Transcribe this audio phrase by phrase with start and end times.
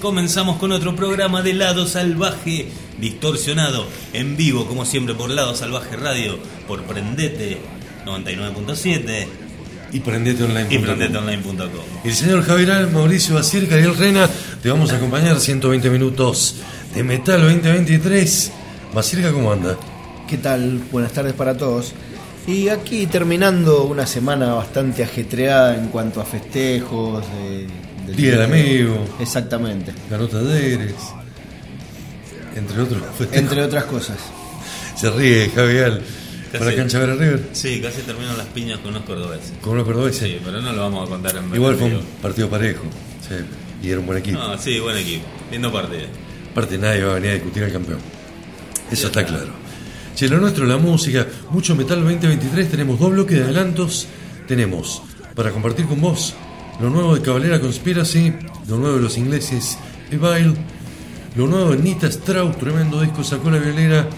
[0.00, 2.68] Comenzamos con otro programa de Lado Salvaje
[2.98, 7.56] distorsionado en vivo, como siempre, por Lado Salvaje Radio, por Prendete
[8.04, 9.26] 99.7
[9.92, 10.72] Y prendeteonline.com.
[10.72, 11.84] y prendeteonline.com.
[12.04, 14.28] El señor Javier Mauricio Basier, Cariel Rena,
[14.62, 16.56] te vamos a acompañar 120 minutos
[16.94, 18.52] de Metal 2023.
[18.94, 19.78] Basirca, ¿cómo anda?
[20.28, 20.78] ¿Qué tal?
[20.92, 21.92] Buenas tardes para todos.
[22.46, 27.24] Y aquí terminando una semana bastante ajetreada en cuanto a festejos.
[27.24, 27.66] de-
[28.10, 29.04] del Día del amigo.
[29.20, 29.92] Exactamente.
[30.10, 30.94] Ganó Talleres,
[32.56, 33.02] entre otros.
[33.16, 33.36] festejos.
[33.36, 34.16] Entre otras cosas.
[34.96, 36.02] Se ríe Javier
[36.52, 36.58] Casi.
[36.64, 39.52] para Cancha Vera River Sí, casi terminan las piñas con los cordobeses.
[39.62, 40.28] con los cordobeses.
[40.28, 42.82] Sí, pero no lo vamos a contar en Igual fue un partido parejo.
[43.26, 43.34] sí,
[43.82, 44.38] y era un buen equipo.
[44.38, 45.24] No, sí, buen equipo.
[45.50, 46.02] Lindo partido.
[46.52, 47.98] Aparte nadie va a venir a discutir al campeón.
[48.90, 49.52] Eso está claro.
[50.16, 54.06] Che, lo nuestro, la música, mucho metal 2023, tenemos dos bloques de adelantos.
[54.48, 55.00] Tenemos,
[55.34, 56.34] para compartir con vos,
[56.80, 58.32] lo nuevo de Cabalera Conspiracy,
[58.66, 59.76] lo nuevo de los ingleses
[60.10, 60.54] Evil,
[61.36, 64.08] lo nuevo de Nita Strauss, tremendo disco, sacó la violera,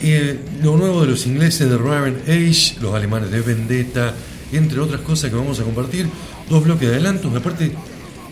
[0.00, 4.14] eh, lo nuevo de los ingleses de Raven Age, los alemanes de Vendetta,
[4.52, 6.06] entre otras cosas que vamos a compartir.
[6.48, 7.72] Dos bloques de adelantos, aparte,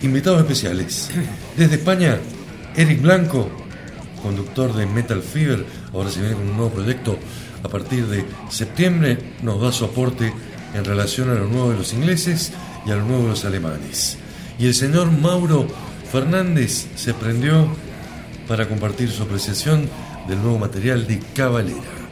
[0.01, 1.09] invitados especiales.
[1.57, 2.19] Desde España,
[2.77, 3.49] Eric Blanco,
[4.21, 7.19] conductor de Metal Fever, ahora se viene con un nuevo proyecto
[7.61, 10.33] a partir de septiembre, nos da su aporte
[10.73, 12.53] en relación a lo nuevo de los ingleses
[12.85, 14.17] y a los alemanes.
[14.59, 15.67] Y el señor Mauro
[16.11, 17.67] Fernández se prendió
[18.47, 19.89] para compartir su apreciación
[20.27, 22.03] del nuevo material de Cabalera.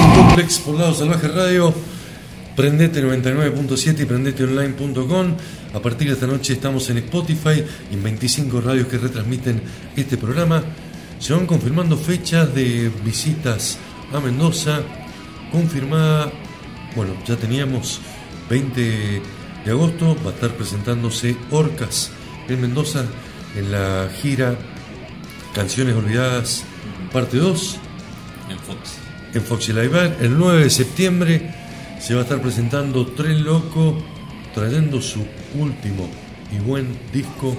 [0.00, 1.74] En Complex por lado Salvaje Radio,
[2.56, 5.36] prendete 99.7 y prendeteonline.com.
[5.74, 9.60] A partir de esta noche estamos en Spotify y en 25 radios que retransmiten
[9.96, 10.62] este programa.
[11.18, 13.78] Se van confirmando fechas de visitas
[14.12, 14.82] a Mendoza.
[15.52, 16.30] Confirmada,
[16.94, 18.00] bueno, ya teníamos
[18.50, 19.22] 20
[19.64, 22.10] de agosto, va a estar presentándose Orcas
[22.48, 23.04] en Mendoza
[23.56, 24.56] en la gira
[25.54, 26.64] Canciones Olvidadas,
[27.12, 27.78] parte 2
[28.50, 28.98] En Fox.
[29.34, 30.22] en Foxy Live Band.
[30.22, 31.54] El 9 de septiembre
[31.98, 33.98] se va a estar presentando Tren Loco,
[34.54, 35.24] trayendo su
[35.54, 36.08] último
[36.52, 37.56] y buen disco.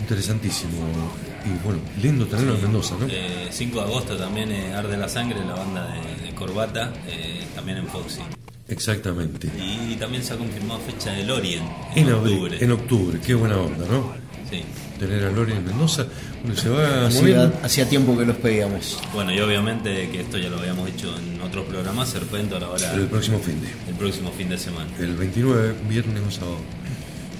[0.00, 1.27] Interesantísimo.
[1.48, 3.06] Y bueno, lindo tenerlo en Mendoza, ¿no?
[3.08, 5.86] Eh, 5 de agosto también eh, Arde la Sangre, la banda
[6.20, 8.20] de, de Corbata, eh, también en Foxy.
[8.68, 9.48] Exactamente.
[9.58, 12.58] Y también se ha confirmado fecha del Orient En, octubre.
[12.62, 14.12] en octubre, qué buena onda, ¿no?
[14.50, 14.62] Sí.
[14.98, 16.06] Tener a Lori en Mendoza.
[16.42, 18.98] Bueno, se va Hacía, hacía tiempo que los pedíamos.
[19.14, 23.06] Bueno, y obviamente que esto ya lo habíamos hecho en otros programas, Serpentor ahora El
[23.06, 23.68] próximo fin de.
[23.90, 24.90] el próximo fin de semana.
[24.98, 26.56] El 29, viernes o sábado.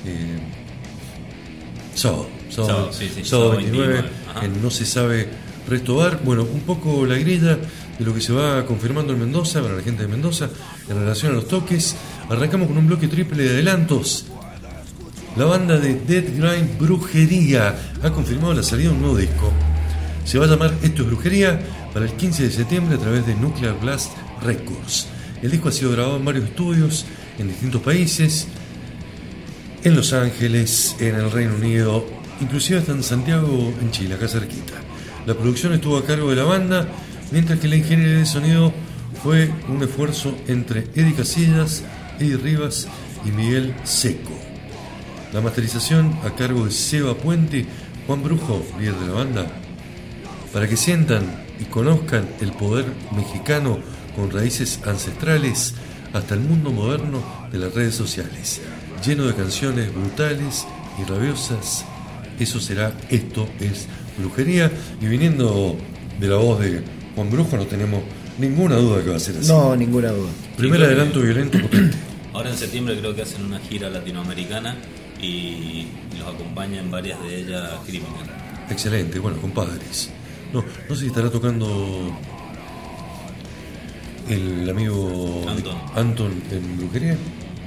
[0.06, 0.38] Eh,
[1.98, 4.44] sábado, sábado, Sábado, sí, sí, sábado sábado 29, 29, ajá.
[4.44, 5.28] en No se sabe
[5.68, 6.20] restobar.
[6.24, 7.58] Bueno, un poco la grilla
[7.98, 10.48] de lo que se va confirmando en Mendoza, para la gente de Mendoza,
[10.88, 11.96] en relación a los toques.
[12.30, 14.26] Arrancamos con un bloque triple de adelantos.
[15.36, 19.52] La banda de Dead Grind Brujería ha confirmado la salida de un nuevo disco.
[20.24, 21.60] Se va a llamar Esto es Brujería
[21.92, 25.06] para el 15 de septiembre a través de Nuclear Blast Records.
[25.42, 27.06] El disco ha sido grabado en varios estudios
[27.38, 28.48] en distintos países,
[29.84, 32.04] en Los Ángeles, en el Reino Unido,
[32.40, 34.74] inclusive hasta en Santiago, en Chile, acá cerquita.
[35.26, 36.88] La producción estuvo a cargo de la banda,
[37.30, 38.72] mientras que la ingeniería de sonido
[39.22, 41.82] fue un esfuerzo entre Eddie Casillas,
[42.18, 42.88] Eddie Rivas
[43.24, 44.32] y Miguel Seco.
[45.32, 47.66] La masterización a cargo de Seba Puente,
[48.06, 49.46] Juan Brujo, líder de la banda,
[50.52, 51.24] para que sientan
[51.60, 53.78] y conozcan el poder mexicano
[54.16, 55.74] con raíces ancestrales
[56.12, 57.22] hasta el mundo moderno
[57.52, 58.60] de las redes sociales,
[59.04, 60.66] lleno de canciones brutales
[61.00, 61.84] y rabiosas.
[62.38, 63.86] Eso será, esto es
[64.18, 64.70] brujería.
[65.00, 65.76] Y viniendo
[66.20, 66.82] de la voz de
[67.14, 68.02] Juan Brujo, no tenemos
[68.38, 69.48] Ninguna duda que va a ser así.
[69.48, 70.30] No, ninguna duda.
[70.56, 71.96] Primer adelanto violento potente.
[72.32, 74.76] Ahora en septiembre creo que hacen una gira latinoamericana
[75.20, 78.30] y los acompaña en varias de ellas Criminal.
[78.70, 80.10] Excelente, bueno, compadres.
[80.52, 82.16] No, no sé si estará tocando
[84.28, 85.76] el amigo Anton.
[85.96, 87.16] Anton en brujería.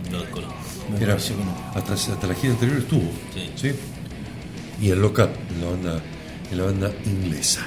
[0.10, 0.61] Lo desconozco.
[0.92, 1.56] Me Era, parece que no.
[1.76, 3.10] hasta, hasta la gira anterior estuvo.
[3.56, 3.72] Sí.
[4.82, 6.04] Y el Lock Up, en la banda,
[6.52, 7.62] en la banda inglesa.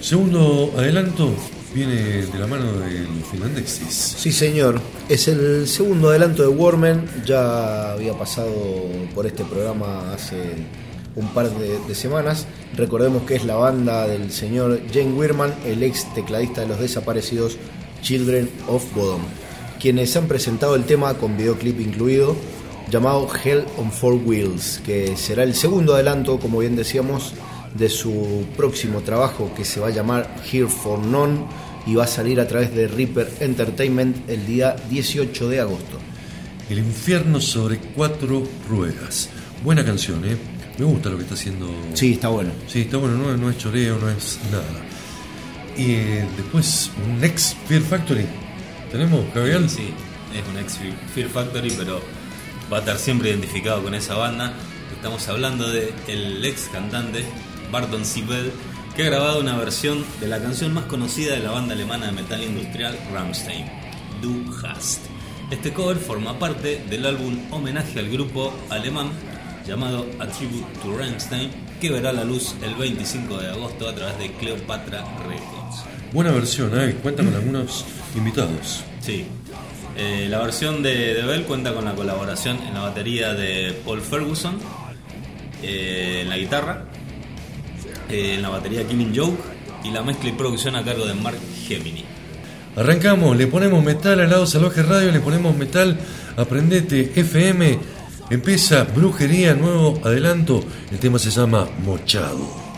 [0.00, 1.32] Segundo adelanto
[1.74, 1.94] viene
[2.26, 4.14] de la mano de los finlandeses.
[4.18, 4.80] Sí, señor.
[5.08, 7.06] Es el segundo adelanto de Warman.
[7.24, 8.52] Ya había pasado
[9.14, 10.36] por este programa hace
[11.16, 12.46] un par de, de semanas.
[12.76, 17.56] Recordemos que es la banda del señor Jane Wirman, el ex tecladista de los desaparecidos
[18.02, 19.20] Children of Bodom,
[19.82, 22.36] quienes han presentado el tema con videoclip incluido
[22.88, 27.34] llamado Hell on Four Wheels, que será el segundo adelanto, como bien decíamos,
[27.74, 31.46] de su próximo trabajo que se va a llamar Here for None
[31.84, 35.98] y va a salir a través de Reaper Entertainment el día 18 de agosto.
[36.70, 39.30] El infierno sobre cuatro ruedas.
[39.64, 40.36] Buena canción, ¿eh?
[40.78, 41.68] Me gusta lo que está haciendo.
[41.94, 42.52] Sí, está bueno.
[42.68, 44.64] Sí, está bueno, no, no es choreo, no es nada.
[45.76, 48.41] Y eh, después, un ex Fear Factory.
[48.92, 49.70] ¿Tenemos, Gabriel?
[49.70, 49.88] Sí,
[50.34, 50.78] es un ex
[51.14, 52.02] Fear Factory, pero
[52.70, 54.52] va a estar siempre identificado con esa banda.
[54.94, 57.24] Estamos hablando de el ex cantante
[57.70, 58.52] Barton Sibel,
[58.94, 62.12] que ha grabado una versión de la canción más conocida de la banda alemana de
[62.12, 63.64] metal industrial Rammstein,
[64.20, 65.00] Du Hast.
[65.50, 69.08] Este cover forma parte del álbum homenaje al grupo alemán
[69.66, 71.50] llamado A Tribute to Rammstein,
[71.80, 75.91] que verá la luz el 25 de agosto a través de Cleopatra Records.
[76.12, 76.94] Buena versión, ¿eh?
[77.02, 78.84] Cuenta con algunos invitados.
[79.00, 79.24] Sí.
[79.96, 84.00] Eh, la versión de, de Bell cuenta con la colaboración en la batería de Paul
[84.02, 84.58] Ferguson,
[85.62, 86.84] eh, en la guitarra,
[88.10, 89.38] eh, en la batería Killing Joke
[89.84, 92.04] y la mezcla y producción a cargo de Mark Gemini.
[92.76, 95.98] Arrancamos, le ponemos metal al lado Salvaje Radio, le ponemos metal,
[96.36, 97.78] aprendete FM,
[98.30, 102.71] empieza Brujería, nuevo adelanto, el tema se llama Mochado.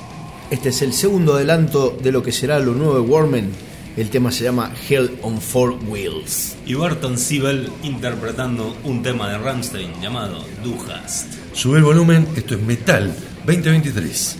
[0.54, 3.50] Este es el segundo adelanto de lo que será lo nuevo de Warman.
[3.96, 6.54] El tema se llama Hell on Four Wheels.
[6.64, 11.26] Y Barton Sibel interpretando un tema de Rammstein llamado Du Hast.
[11.54, 13.12] Sube el volumen, esto es Metal
[13.44, 14.38] 2023.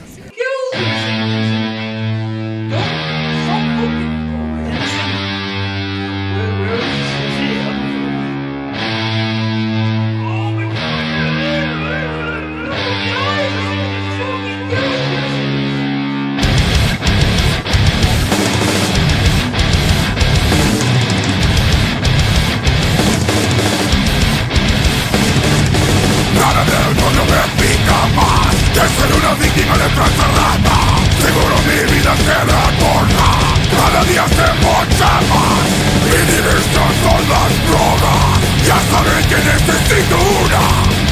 [39.35, 40.63] Que necesito una.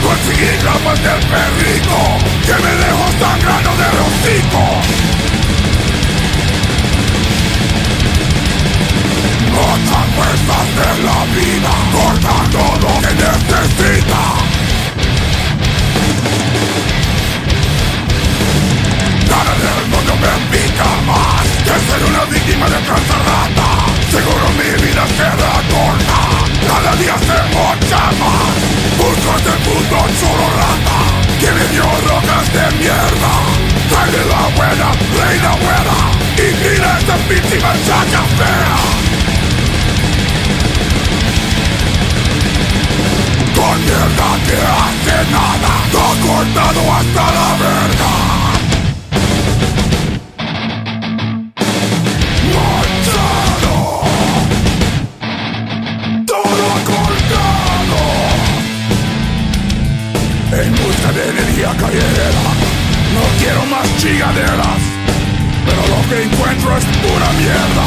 [0.02, 1.98] Conseguí grapas del perrito,
[2.46, 4.62] que me dejó sangrando del hocico.
[9.72, 14.22] Otras fuerzas de la vida, cortando lo que necesita.
[19.30, 23.68] Nada del mundo me pica más que ser una víctima de trata rata.
[24.10, 26.41] Seguro mi vida será corta,
[26.72, 28.56] cada día se mocha más.
[28.98, 30.98] Busco a este puto churro rata
[31.40, 33.32] que me dio rocas de mierda.
[33.90, 34.88] Trae de la buena,
[35.18, 35.96] reina buena,
[36.38, 38.76] y mira esta víctima chaca fea.
[43.56, 48.51] Con mierda que hace nada, todo cortado hasta la verga.
[61.42, 62.42] Energía callejera
[63.14, 64.80] No quiero más chingaderas
[65.66, 67.86] Pero lo que encuentro es pura mierda.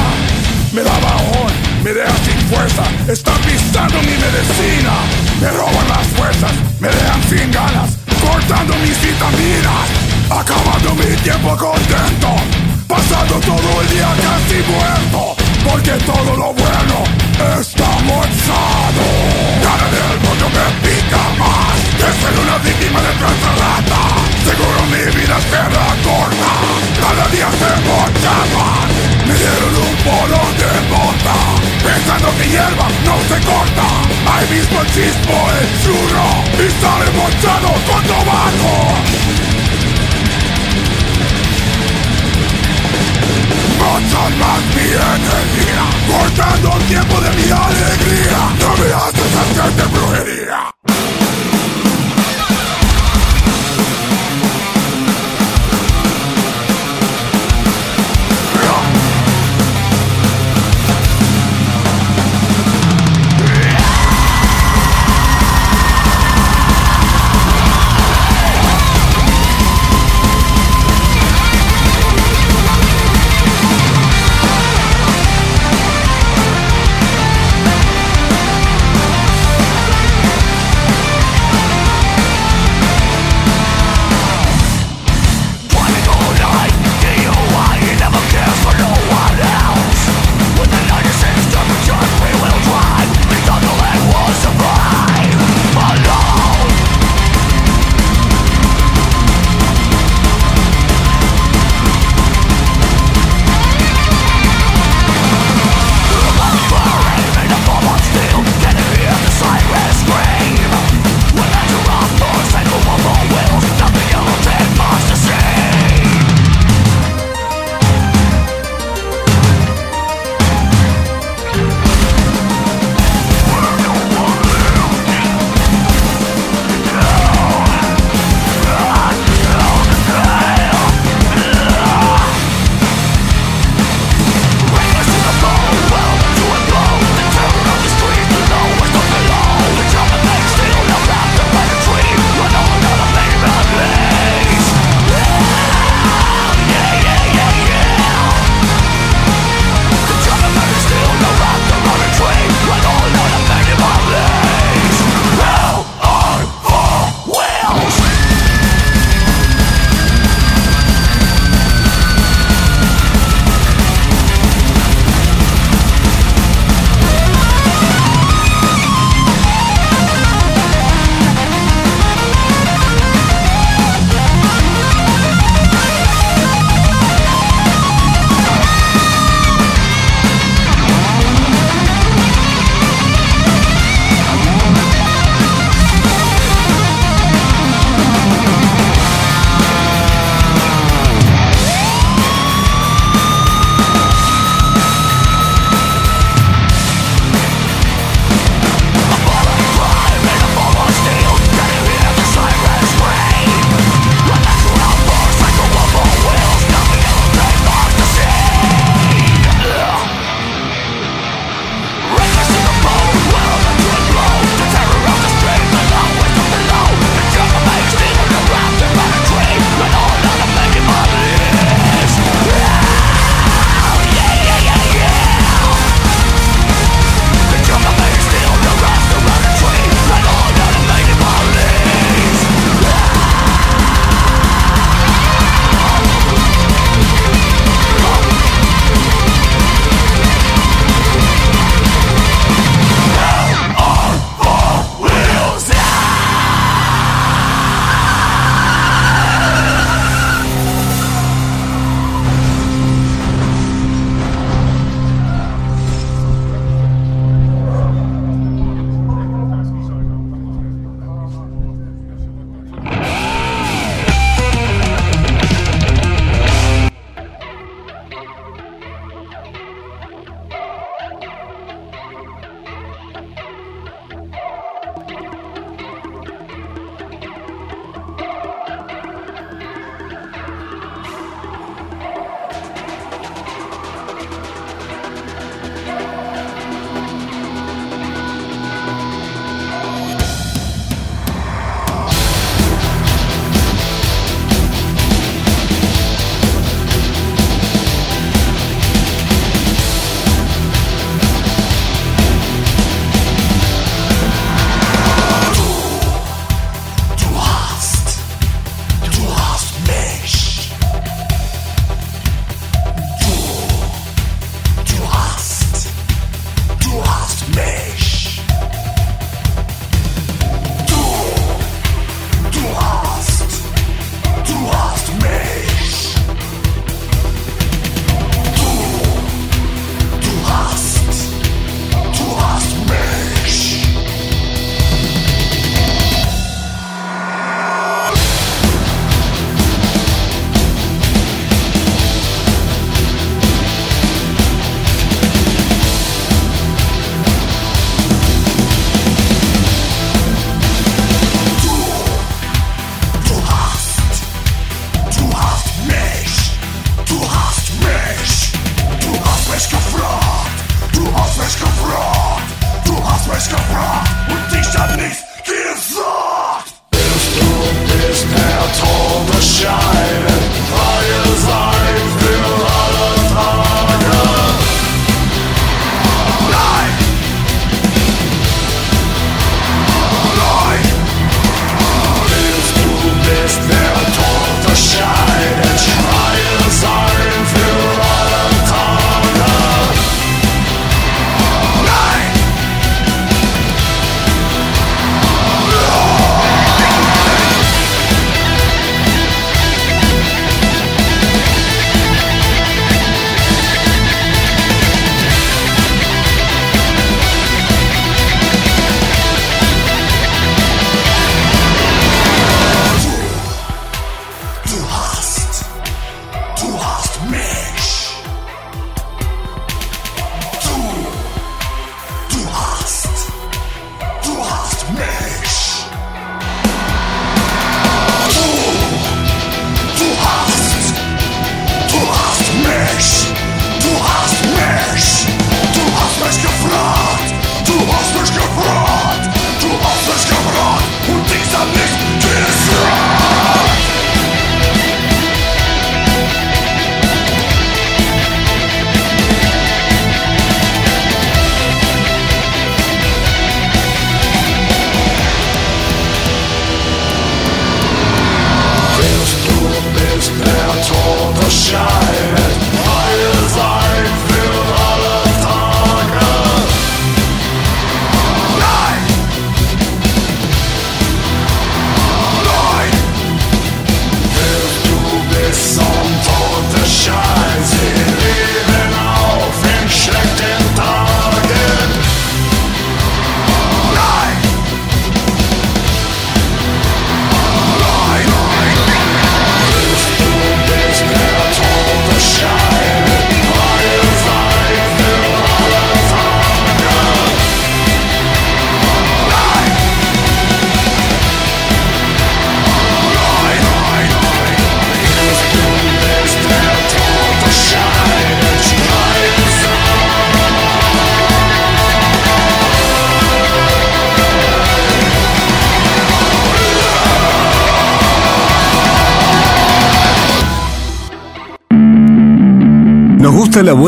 [0.71, 4.93] Me da bajón, me deja sin fuerza Están pisando mi medicina.
[5.39, 9.87] Me roban las fuerzas, me dejan sin ganas Cortando mis vitaminas
[10.29, 12.35] Acabando mi tiempo contento
[12.87, 16.95] Pasando todo el día casi muerto Porque todo lo bueno
[17.59, 19.05] está mochado
[19.63, 21.77] Nada del mundo me pica más.
[21.97, 24.01] Que ser una víctima de trata rata.
[24.45, 26.51] Seguro mi vida será corta
[27.01, 28.89] Cada día se mocha más.
[29.27, 31.37] Me dieron un polo de bota
[31.83, 33.87] Pensando que hierba no se corta.
[34.31, 36.27] Ahí mismo el chispo el churro
[36.61, 39.54] Y sale mochado con tabaco
[44.03, 50.74] son más mi energía Cortando el tiempo de mi alegría No me haces hacerte brujería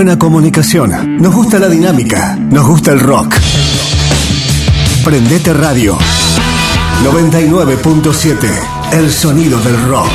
[0.07, 3.35] buena comunicación, nos gusta la dinámica, nos gusta el rock.
[5.03, 5.97] Prendete Radio
[7.03, 8.49] 99.7,
[8.93, 10.09] el sonido del rock.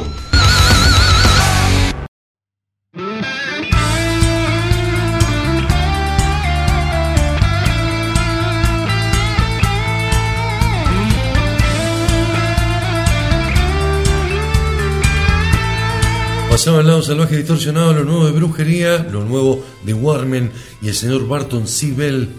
[16.48, 20.94] Pasaba al lado salvaje distorsionado, lo nuevo de brujería, lo nuevo de Warmen y el
[20.94, 21.64] señor Barton.
[21.94, 22.30] Bell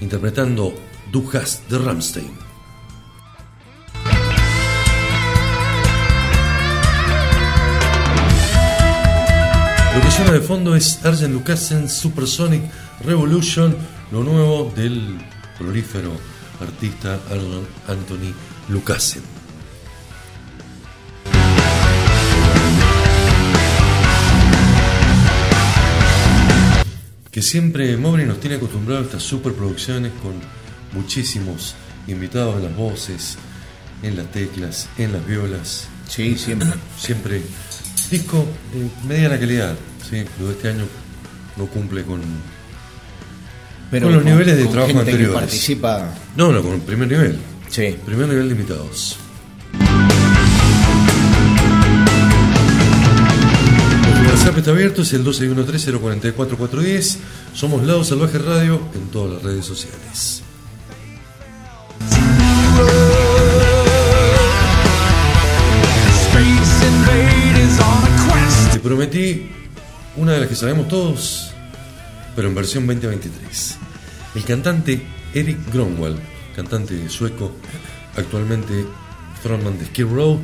[0.00, 0.72] interpretando
[1.12, 2.39] Du hast de Ramstein.
[10.10, 12.62] Que suena de fondo es Arjen Lucassen Supersonic
[13.04, 13.76] Revolution,
[14.10, 15.18] lo nuevo del
[15.56, 16.10] prolífero
[16.60, 18.34] artista Arjen Anthony
[18.68, 19.22] Lucassen.
[27.30, 30.32] que siempre Mowbray nos tiene acostumbrado a estas superproducciones con
[30.92, 31.76] muchísimos
[32.08, 33.38] invitados en las voces,
[34.02, 35.86] en las teclas, en las violas.
[36.08, 36.68] Sí, siempre.
[36.98, 37.42] Siempre
[38.10, 39.76] disco de mediana calidad,
[40.10, 40.24] ¿sí?
[40.38, 40.84] Lo de este año
[41.56, 42.20] no cumple con,
[43.90, 45.40] con los niveles de con trabajo gente que anteriores.
[45.40, 46.14] participa.
[46.36, 47.38] No, no, con el primer nivel.
[47.68, 47.96] Sí.
[48.04, 48.48] Primer nivel.
[48.56, 48.86] Nuestro
[54.28, 57.16] WhatsApp está abierto, es el 1213-044-410.
[57.54, 60.42] Somos Lado Salvaje Radio en todas las redes sociales.
[66.30, 68.72] Space invaders on a quest.
[68.72, 69.59] Te prometí
[70.20, 71.50] una de las que sabemos todos,
[72.36, 73.78] pero en versión 2023.
[74.34, 75.02] El cantante
[75.32, 76.18] Eric Gronwall,
[76.54, 77.52] cantante sueco,
[78.14, 78.84] actualmente
[79.42, 80.38] frontman de Skid Row,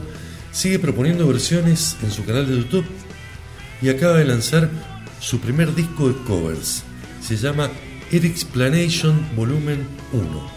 [0.50, 2.86] sigue proponiendo versiones en su canal de YouTube
[3.82, 4.70] y acaba de lanzar
[5.20, 6.82] su primer disco de covers.
[7.20, 7.68] Se llama
[8.10, 10.50] Explanation Volumen 1.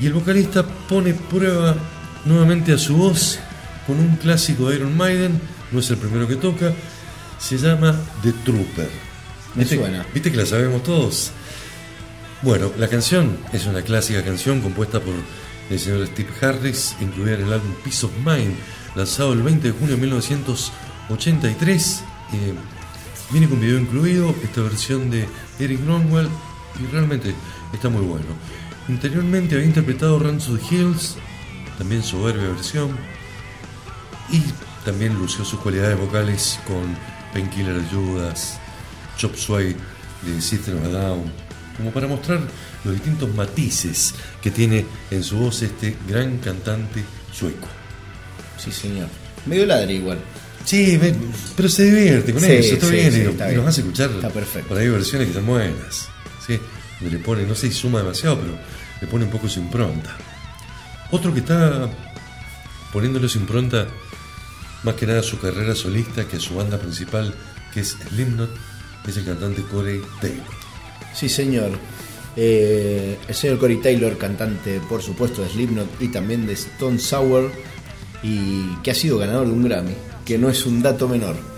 [0.00, 1.76] Y el vocalista pone prueba
[2.24, 3.38] nuevamente a su voz
[3.86, 5.38] con un clásico de Iron Maiden,
[5.70, 6.72] no es el primero que toca,
[7.40, 8.90] se llama The Trooper.
[9.54, 10.06] Me ¿Viste, suena.
[10.12, 11.32] ¿Viste que la sabemos todos?
[12.42, 15.14] Bueno, la canción es una clásica canción compuesta por
[15.70, 18.54] el señor Steve Harris, incluida en el álbum Peace of Mind,
[18.94, 22.04] lanzado el 20 de junio de 1983.
[22.32, 22.54] Eh,
[23.30, 25.26] viene con video incluido, esta versión de
[25.58, 26.28] Eric Gronwell,
[26.78, 27.34] y realmente
[27.72, 28.26] está muy bueno.
[28.88, 31.16] Interiormente había interpretado Runs to the Hills,
[31.78, 32.96] también soberbia versión,
[34.30, 34.42] y
[34.84, 36.96] también lució sus cualidades vocales con
[37.32, 38.58] Painkiller Judas,
[39.16, 39.76] Chop Suey
[40.22, 41.32] de System of Down,
[41.76, 42.40] como para mostrar
[42.84, 47.68] los distintos matices que tiene en su voz este gran cantante sueco.
[48.58, 49.08] Sí, señor.
[49.46, 50.18] Medio ladre igual.
[50.64, 51.14] Sí, ve-
[51.56, 53.60] pero se divierte con Sí, eso, está sí, bien, sí, y, está y bien.
[53.60, 54.68] nos hace escuchar Está perfecto.
[54.68, 56.08] por ahí versiones que están buenas,
[56.46, 56.60] ¿sí?
[57.00, 58.58] le pone, no sé si suma demasiado, pero
[59.00, 60.14] le pone un poco su impronta.
[61.10, 61.88] Otro que está
[62.92, 63.86] poniéndole su impronta
[64.82, 67.34] más que nada su carrera solista que su banda principal,
[67.72, 68.50] que es Slipknot,
[69.06, 70.44] es el cantante Corey Taylor.
[71.14, 71.70] Sí, señor.
[72.36, 77.50] Eh, el señor Corey Taylor, cantante, por supuesto, de Slipknot y también de Stone Sour,
[78.22, 81.49] y que ha sido ganador de un Grammy, que no es un dato menor.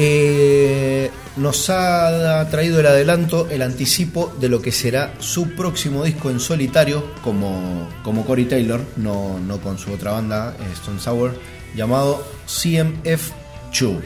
[0.00, 6.30] Eh, nos ha traído el adelanto, el anticipo de lo que será su próximo disco
[6.30, 11.34] en solitario, como, como Corey Taylor, no, no con su otra banda, eh, Stone Sour,
[11.74, 13.98] llamado CMF2,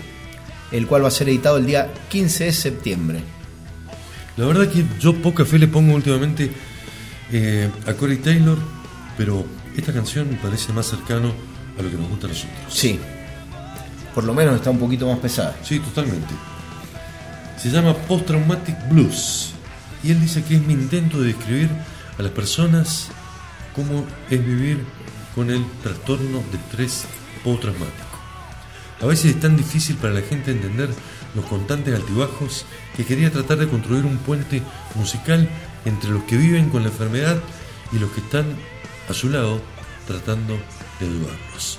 [0.72, 3.20] el cual va a ser editado el día 15 de septiembre.
[4.38, 6.50] La verdad que yo poca fe le pongo últimamente
[7.30, 8.56] eh, a Corey Taylor,
[9.18, 9.44] pero
[9.76, 11.34] esta canción me parece más cercano
[11.78, 12.56] a lo que nos gusta a nosotros.
[12.70, 12.98] Sí.
[14.14, 15.56] Por lo menos está un poquito más pesada.
[15.62, 16.34] Sí, totalmente.
[17.56, 19.52] Se llama Post Traumatic Blues.
[20.02, 21.70] Y él dice que es mi intento de describir
[22.18, 23.08] a las personas
[23.74, 24.84] cómo es vivir
[25.34, 27.04] con el trastorno de estrés
[27.44, 28.18] postraumático.
[29.00, 30.90] A veces es tan difícil para la gente entender
[31.34, 34.62] los constantes altibajos que quería tratar de construir un puente
[34.94, 35.48] musical
[35.84, 37.38] entre los que viven con la enfermedad
[37.92, 38.44] y los que están
[39.08, 39.60] a su lado
[40.06, 40.56] tratando
[41.00, 41.78] de ayudarlos.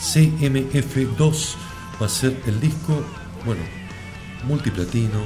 [0.00, 1.54] CMF2
[2.00, 3.02] va a ser el disco,
[3.44, 3.62] bueno,
[4.44, 5.20] multiplatino,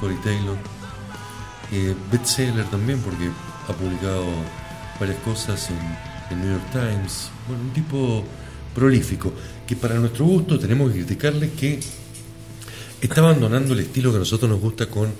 [0.00, 0.56] Corey Taylor,
[1.72, 3.30] eh, bestseller también porque
[3.68, 4.24] ha publicado
[4.98, 8.24] varias cosas en el New York Times, bueno, un tipo
[8.74, 9.32] prolífico,
[9.66, 11.80] que para nuestro gusto tenemos que criticarle que
[13.00, 15.12] está abandonando el estilo que a nosotros nos gusta con,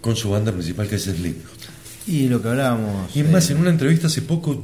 [0.00, 1.54] con su banda principal que es Slipknot.
[2.06, 3.16] Y lo que hablábamos.
[3.16, 4.62] Y es más, en una entrevista hace poco,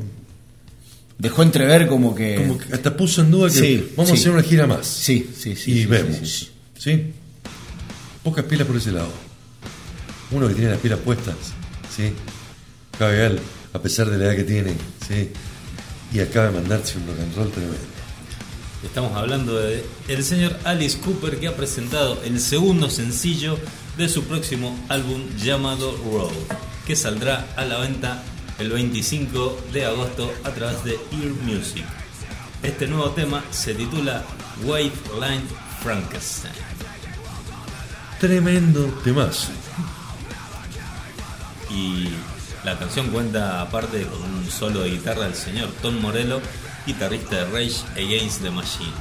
[1.20, 2.36] Dejó entrever como que.
[2.36, 4.16] como que hasta puso en duda que Sí, vamos sí.
[4.16, 4.86] a hacer una gira más.
[4.86, 5.72] Sí, sí, sí.
[5.72, 6.16] y sí, vemos.
[6.16, 6.48] sí, sí.
[6.78, 7.12] Sí,
[8.24, 9.10] Pocas pilas por ese lado.
[10.30, 11.34] Uno que tiene las pilas puestas,
[11.94, 12.12] ¿sí?
[12.98, 13.38] Cabe
[13.72, 14.72] a pesar de la edad que tiene,
[15.06, 15.30] ¿sí?
[16.12, 17.76] Y acaba de mandarse un rock and roll tremendo.
[18.82, 23.58] Estamos hablando de el señor Alice Cooper que ha presentado el segundo sencillo
[23.98, 26.30] de su próximo álbum llamado Road,
[26.86, 28.22] que saldrá a la venta
[28.60, 31.84] el 25 de agosto a través de Ear Music.
[32.62, 34.22] Este nuevo tema se titula
[34.62, 35.42] White Line
[35.82, 36.52] Frankenstein.
[38.20, 39.48] Tremendo temazo.
[41.70, 42.08] Y
[42.62, 46.42] la canción cuenta aparte con un solo de guitarra del señor Tom Morello,
[46.86, 48.92] guitarrista de Rage Against the Machine.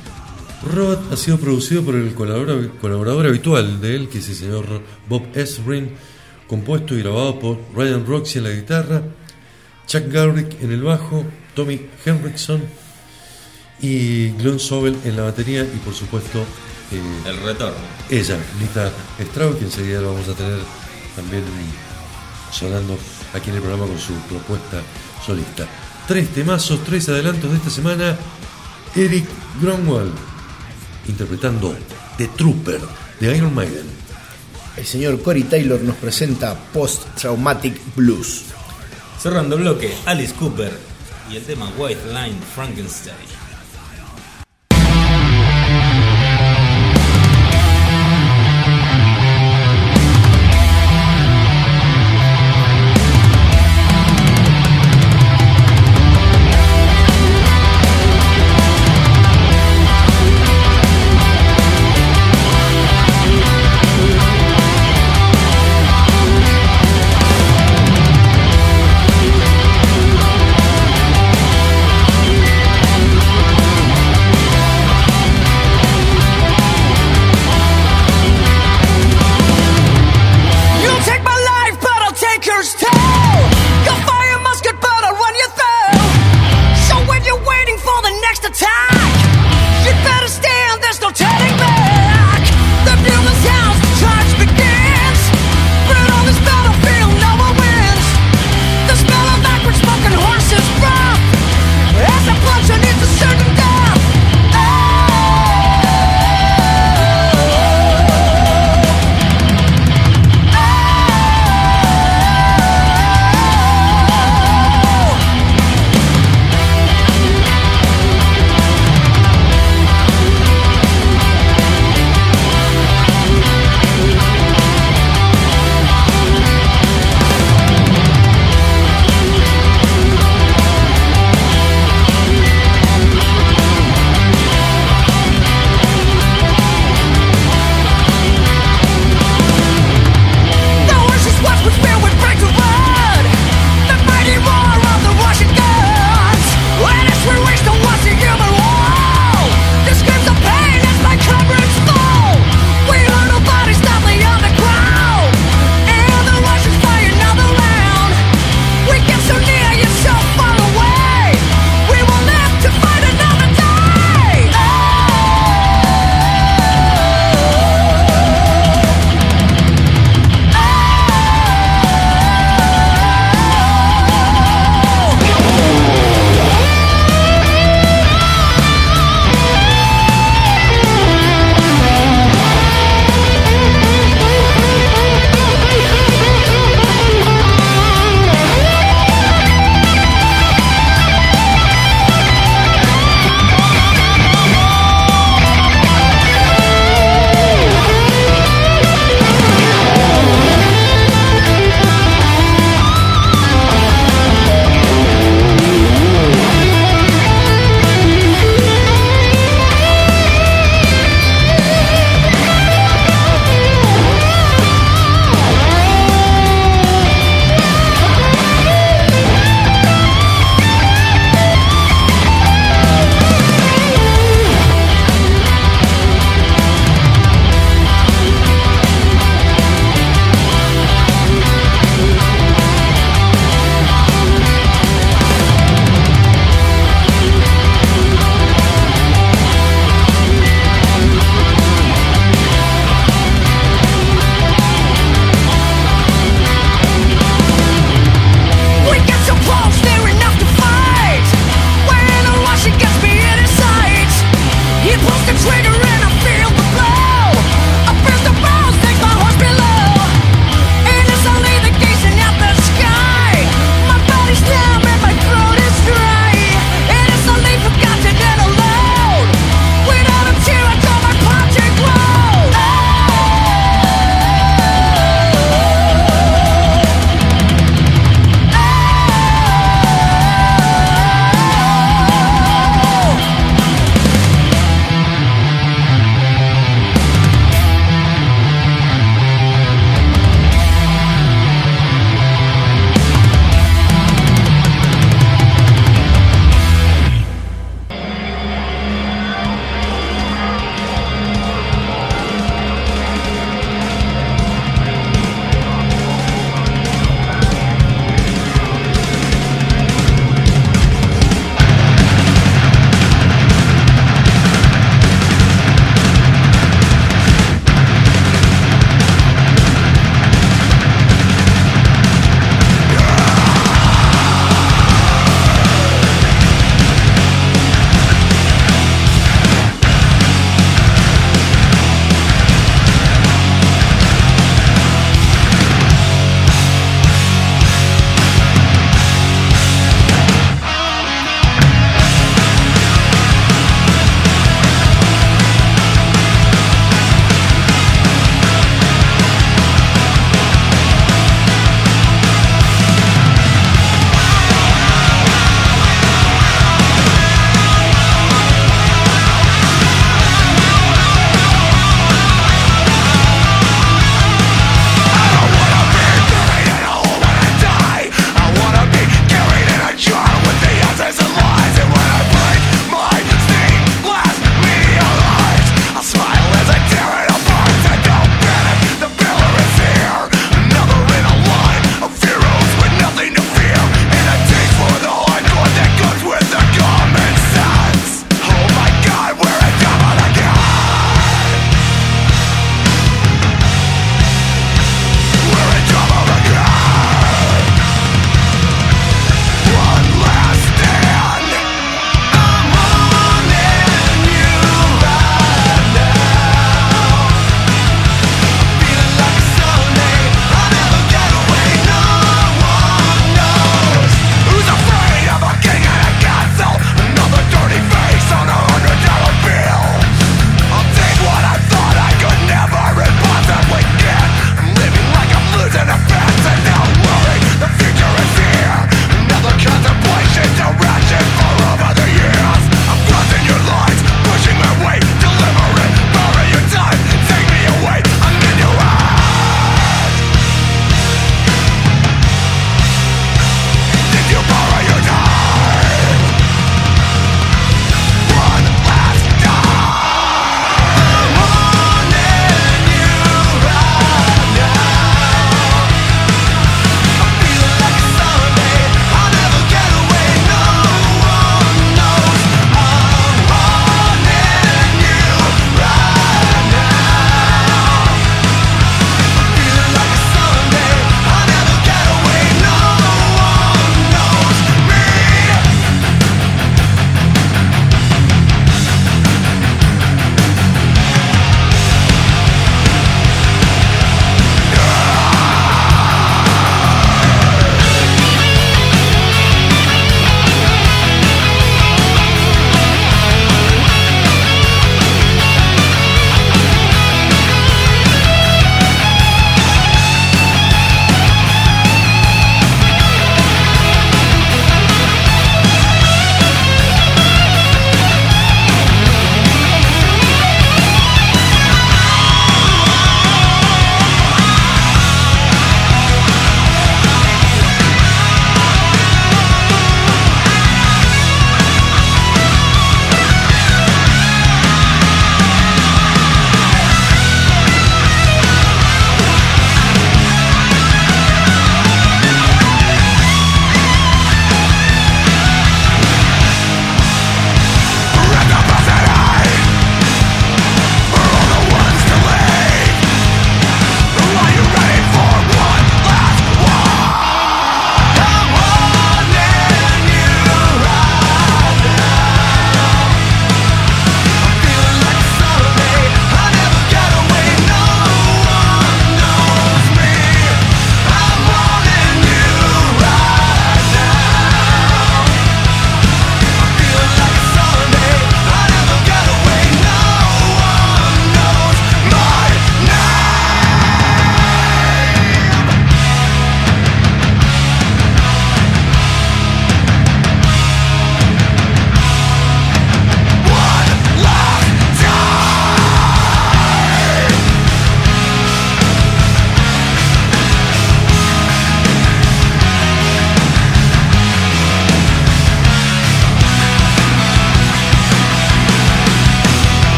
[0.63, 4.65] Robot ha sido producido por el colaborador, colaborador habitual de él, que es el señor
[5.09, 5.91] Bob Esrin,
[6.47, 9.03] compuesto y grabado por Ryan Roxy en la guitarra,
[9.89, 11.25] Chuck Garrick en el bajo,
[11.55, 12.63] Tommy Henriksen
[13.81, 16.45] y Glenn Sobel en la batería y por supuesto
[16.91, 17.75] eh, El retorno.
[18.07, 20.59] ella, Lita Strauss, que enseguida lo vamos a tener
[21.15, 21.43] también
[22.51, 22.99] sonando
[23.33, 24.83] aquí en el programa con su propuesta
[25.25, 25.65] solista.
[26.07, 28.15] Tres temazos, tres adelantos de esta semana.
[28.95, 29.25] Eric
[29.59, 30.13] Gronwald
[31.07, 31.75] interpretando
[32.17, 32.81] The Trooper
[33.19, 33.87] de Iron Maiden.
[34.77, 38.45] El señor Corey Taylor nos presenta Post Traumatic Blues.
[39.19, 40.71] Cerrando bloque, Alice Cooper
[41.29, 43.38] y el tema White Line Frankenstein.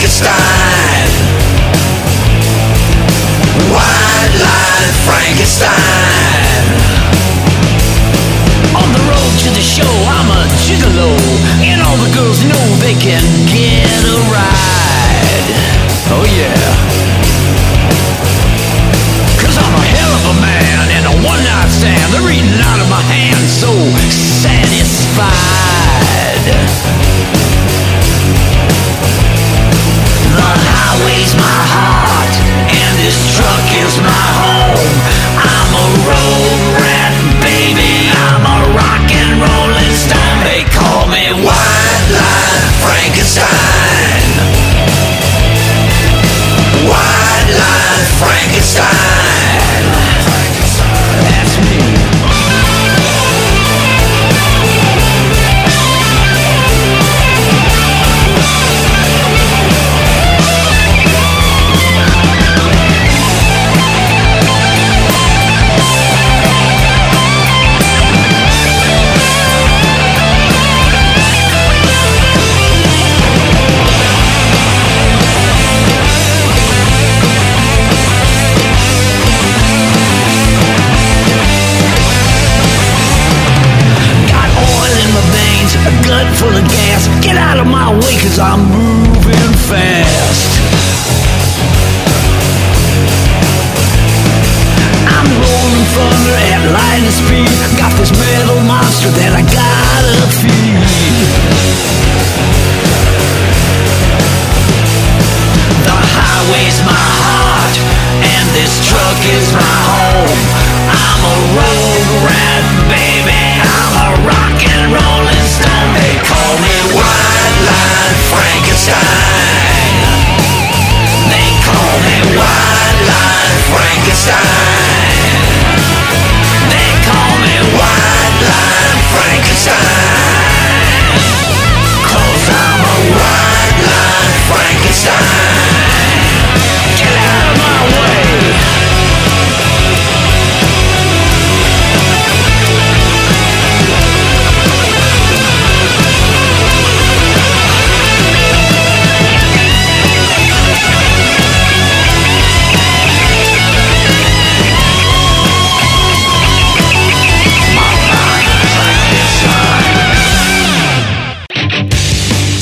[0.00, 1.12] Frankenstein.
[3.68, 6.64] White line Frankenstein.
[8.80, 11.12] On the road to the show, I'm a gigolo,
[11.60, 15.52] and all the girls know they can get a ride.
[16.16, 16.56] Oh yeah.
[19.36, 22.08] Cause I'm a hell of a man and a one night stand.
[22.14, 23.68] They're eating out of my hand, so
[24.08, 25.79] satisfied.
[30.90, 32.34] Highway's my heart,
[32.66, 34.90] and this truck is my home.
[35.38, 38.10] I'm a road rat, baby.
[38.10, 40.38] I'm a rock and rolling stone.
[40.42, 44.26] They call me White Line Frankenstein.
[46.90, 49.09] White Line Frankenstein.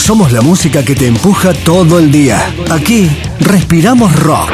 [0.08, 2.38] Somos la música que te empuja todo el día.
[2.70, 4.50] Aquí respiramos rock.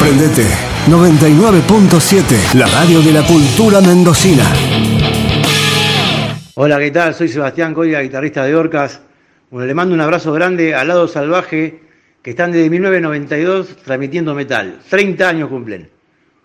[0.00, 0.48] Prendete
[0.88, 4.42] 99.7, la radio de la cultura mendocina.
[6.54, 7.14] Hola, ¿qué tal?
[7.14, 9.00] Soy Sebastián Coya, guitarrista de Orcas.
[9.48, 11.80] Bueno, le mando un abrazo grande al lado salvaje
[12.20, 14.80] que están desde 1992 transmitiendo metal.
[14.90, 15.88] 30 años cumplen.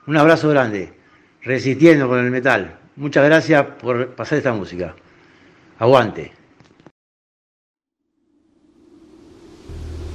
[0.05, 0.93] Un abrazo grande,
[1.41, 2.77] resistiendo con el metal.
[2.95, 4.93] Muchas gracias por pasar esta música.
[5.79, 6.38] Aguante.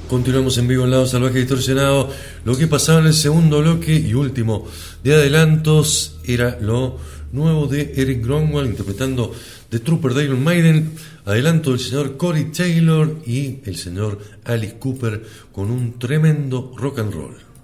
[0.09, 2.11] Continuamos en vivo en Lado Salvaje Distorsionado.
[2.43, 4.67] Lo que pasaba en el segundo bloque y último
[5.03, 6.99] de adelantos era lo
[7.31, 9.33] nuevo de Eric Gronwald interpretando
[9.69, 10.91] The Trooper de Iron Maiden.
[11.25, 17.13] Adelanto del señor Corey Taylor y el señor Alice Cooper con un tremendo rock and
[17.13, 17.54] roll.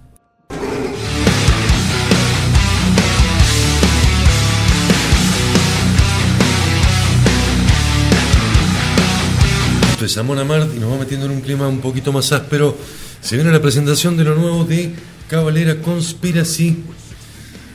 [10.02, 12.76] Esto es Amon Amart y nos va metiendo en un clima un poquito más áspero.
[13.20, 14.92] Se viene la presentación de lo nuevo de
[15.28, 16.82] Cabalera Conspiracy,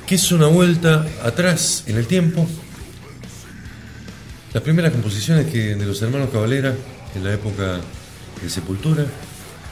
[0.05, 2.45] que es una vuelta atrás en el tiempo.
[4.53, 6.75] Las primeras composiciones que de los hermanos Cabalera
[7.15, 7.79] en la época
[8.41, 9.05] de Sepultura,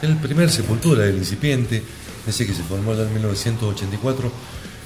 [0.02, 1.84] el primer Sepultura del incipiente,
[2.26, 4.32] ese que se formó en 1984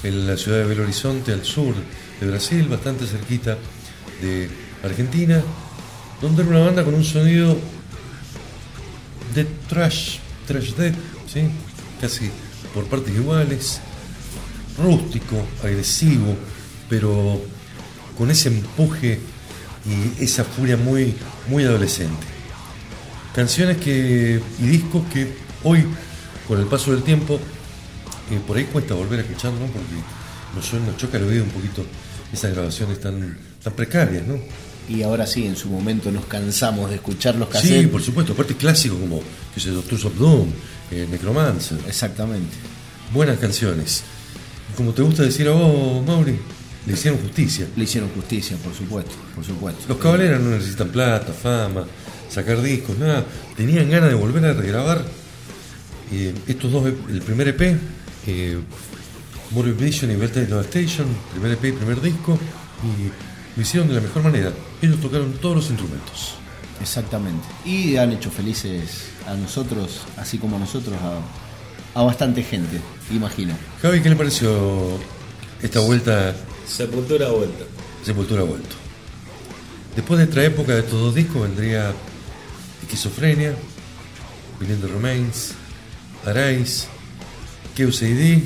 [0.06, 1.76] en la ciudad de Belo Horizonte, al sur
[2.20, 3.60] de Brasil, bastante cerquita
[4.24, 4.50] de
[4.84, 5.44] Argentina,
[6.22, 7.58] donde era una banda con un sonido
[9.34, 10.18] de trash,
[10.48, 10.96] trash death,
[12.02, 12.30] casi
[12.74, 13.80] por partes iguales,
[14.78, 16.36] rústico, agresivo,
[16.90, 17.42] pero
[18.18, 19.20] con ese empuje
[19.86, 21.14] y esa furia muy,
[21.48, 22.28] muy adolescente.
[23.34, 25.86] Canciones que, y discos que hoy,
[26.48, 27.40] con el paso del tiempo,
[28.46, 29.68] por ahí cuesta volver a escuchar, ¿no?
[29.68, 31.86] porque nos choca el oído un poquito
[32.34, 34.40] esas grabaciones tan, tan precarias, ¿no?
[34.90, 37.88] Y ahora sí, en su momento nos cansamos de escuchar los Sí, cassettes.
[37.90, 39.22] por supuesto, aparte clásicos como
[39.54, 40.50] que sé, Doctors of Doom,
[40.92, 41.78] eh, Necromancer.
[41.88, 42.56] Exactamente.
[43.14, 44.04] Buenas canciones.
[44.76, 46.36] Como te gusta decir a vos, Mauri,
[46.88, 47.68] le hicieron justicia.
[47.76, 49.82] Le hicieron justicia, por supuesto, por supuesto.
[49.88, 51.86] Los caballeros no necesitan plata, fama,
[52.30, 53.26] sacar discos, nada.
[53.56, 55.04] Tenían ganas de volver a regrabar
[56.12, 57.78] eh, estos dos, el primer EP,
[58.28, 58.58] eh,
[59.52, 62.40] Morbid Vision y Beltane Devastation, primer EP y primer disco,
[62.84, 63.12] y
[63.60, 64.53] lo hicieron de la mejor manera.
[64.82, 66.36] Ellos tocaron todos los instrumentos.
[66.80, 67.45] Exactamente.
[67.66, 70.95] Y han hecho felices a nosotros, así como a nosotros,
[71.93, 72.80] a, a bastante gente,
[73.12, 73.53] imagino.
[73.82, 74.97] Javi, ¿qué le pareció
[75.62, 76.34] esta vuelta,
[76.66, 77.66] Sepultura vuelta.
[78.01, 78.78] Sepultura vuelto?
[79.93, 81.93] Después de esta época de estos dos discos vendría
[82.84, 83.55] Esquizofrenia,
[84.60, 85.53] the Remains,
[87.76, 88.41] Chaos AD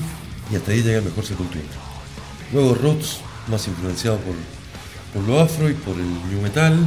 [0.52, 1.66] y hasta ahí llega mejor Sepultura.
[2.52, 4.34] Luego Roots, más influenciado por,
[5.14, 6.78] por lo afro y por el new metal,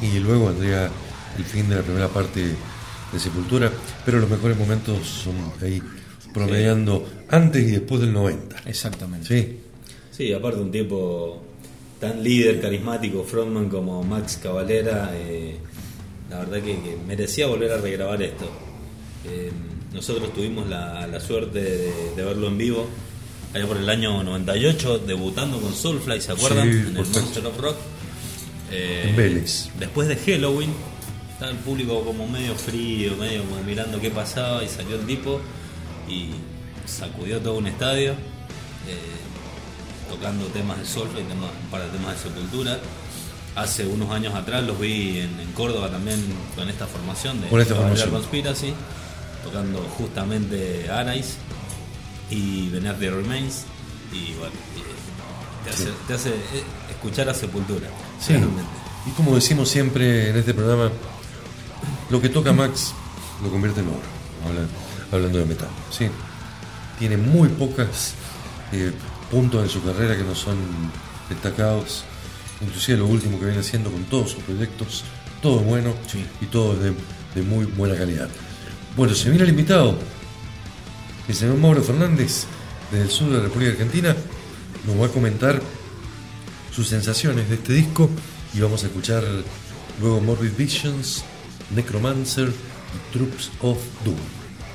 [0.00, 0.90] y luego vendría
[1.38, 2.54] el fin de la primera parte
[3.12, 3.70] de Sepultura,
[4.04, 5.82] pero los mejores momentos son ahí
[6.32, 8.56] promediando antes y después del 90.
[8.66, 9.26] Exactamente.
[9.28, 9.58] Sí,
[10.10, 11.42] Sí, aparte un tipo
[11.98, 15.56] tan líder, carismático, frontman como Max Cavalera, eh,
[16.28, 18.44] la verdad que, que merecía volver a regrabar esto.
[19.26, 19.50] Eh,
[19.94, 22.86] nosotros tuvimos la, la suerte de, de verlo en vivo,
[23.54, 26.70] allá por el año 98, debutando con Soulfly, ¿se acuerdan?
[26.72, 27.06] Sí, en el.
[27.06, 27.76] Monster of Rock.
[28.70, 29.68] Eh, En Vélez.
[29.78, 30.72] Después de Halloween,
[31.32, 35.40] estaba el público como medio frío, medio como mirando qué pasaba y salió el tipo
[36.08, 36.30] y
[36.86, 38.12] sacudió todo un estadio.
[38.12, 38.96] eh,
[40.08, 42.78] tocando temas de Soulfly, temas, un par de temas de Sepultura.
[43.54, 46.18] Hace unos años atrás los vi en, en Córdoba también
[46.56, 48.20] con esta formación de Con esta Cavalera formación.
[48.22, 48.74] Conspiracy,
[49.44, 51.34] tocando justamente Arise
[52.32, 52.80] y the
[53.10, 53.64] Remains.
[54.12, 54.52] Y bueno,
[55.64, 57.88] te hace, te hace, eh, escuchar a Sepultura.
[58.20, 58.32] Sí.
[58.34, 58.62] realmente.
[59.06, 60.90] Y como decimos siempre en este programa,
[62.10, 62.92] lo que toca Max
[63.42, 63.98] lo convierte en oro,
[64.46, 64.68] habla-
[65.10, 65.68] hablando de metal.
[65.90, 66.06] Sí.
[66.98, 68.14] Tiene muy pocas
[68.72, 68.92] eh,
[69.30, 70.56] puntos en su carrera que no son
[71.28, 72.04] destacados,
[72.60, 75.02] inclusive lo último que viene haciendo con todos sus proyectos,
[75.40, 75.94] todo es bueno
[76.40, 76.92] y todo es de,
[77.34, 78.28] de muy buena calidad.
[78.96, 79.96] Bueno, se viene el invitado,
[81.28, 82.44] el señor Mauro Fernández,
[82.90, 84.16] desde el sur de la República Argentina,
[84.86, 85.60] nos va a comentar
[86.74, 88.10] sus sensaciones de este disco
[88.54, 89.24] y vamos a escuchar
[90.00, 91.24] luego Morbid Visions,
[91.74, 94.16] Necromancer y Troops of Doom.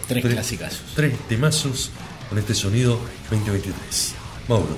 [0.07, 0.83] Tres clasicazos.
[0.95, 1.91] Tres temazos
[2.29, 4.15] con este sonido 2023.
[4.47, 4.77] Mauro.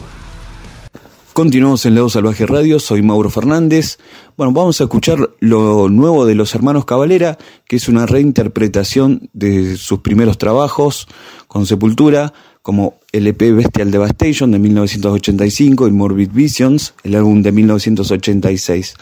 [1.34, 3.98] Continuamos en Lado Salvaje Radio, soy Mauro Fernández.
[4.40, 7.38] Bueno, vamos a escuchar lo nuevo de los hermanos Cavalera,
[7.68, 11.10] que es una reinterpretación de sus primeros trabajos
[11.50, 12.32] con Sepultura,
[12.62, 18.94] como LP Bestial Devastation de 1985 y Morbid Visions, el álbum de 1986.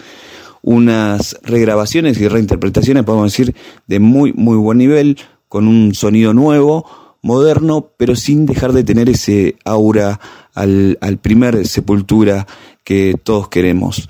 [0.63, 3.53] Unas regrabaciones y reinterpretaciones, podemos decir,
[3.85, 6.83] de muy, muy buen nivel, con un sonido nuevo,
[7.21, 10.19] moderno, pero sin dejar de tener ese aura
[10.55, 12.47] al, al primer Sepultura
[12.83, 14.09] que todos queremos.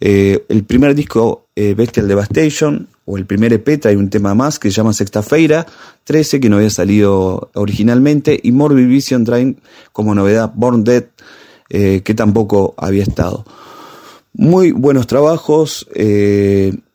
[0.00, 4.58] Eh, el primer disco, eh, Bestial Devastation, o el primer EP, trae un tema más
[4.58, 5.66] que se llama Sexta Feira
[6.04, 9.56] 13, que no había salido originalmente, y Morbid Vision trae
[9.92, 11.04] como novedad Born Dead,
[11.70, 13.44] eh, que tampoco había estado.
[14.34, 15.86] Muy buenos trabajos.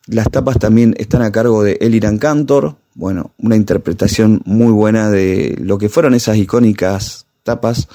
[0.06, 2.76] las tapas también están a cargo de Eliran Cantor.
[2.94, 7.90] Bueno, una interpretación muy buena de lo que fueron esas icónicas tapas,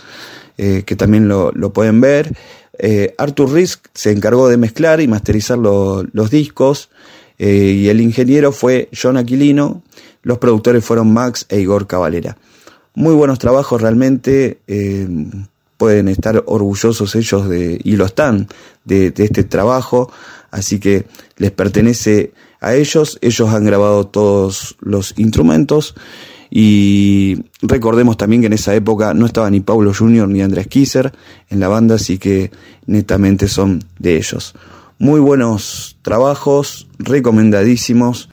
[0.57, 2.37] que también lo, lo pueden ver.
[2.79, 6.91] Eh, Arthur Risk se encargó de mezclar y masterizar lo- los discos.
[7.41, 9.83] eh, y el ingeniero fue John Aquilino.
[10.23, 12.37] Los productores fueron Max e Igor Cavalera.
[12.95, 14.59] Muy buenos trabajos realmente.
[14.67, 15.07] eh,
[15.77, 18.49] pueden estar orgullosos ellos de, y lo están,
[18.85, 20.11] de este trabajo,
[20.51, 21.07] así que
[21.37, 25.95] les pertenece a ellos, ellos han grabado todos los instrumentos
[26.51, 30.29] y recordemos también que en esa época no estaba ni Paulo Jr.
[30.29, 31.13] ni Andrés Kisser
[31.51, 32.51] en la banda, así que
[32.87, 34.55] netamente son de ellos.
[34.99, 38.29] Muy buenos trabajos, recomendadísimos.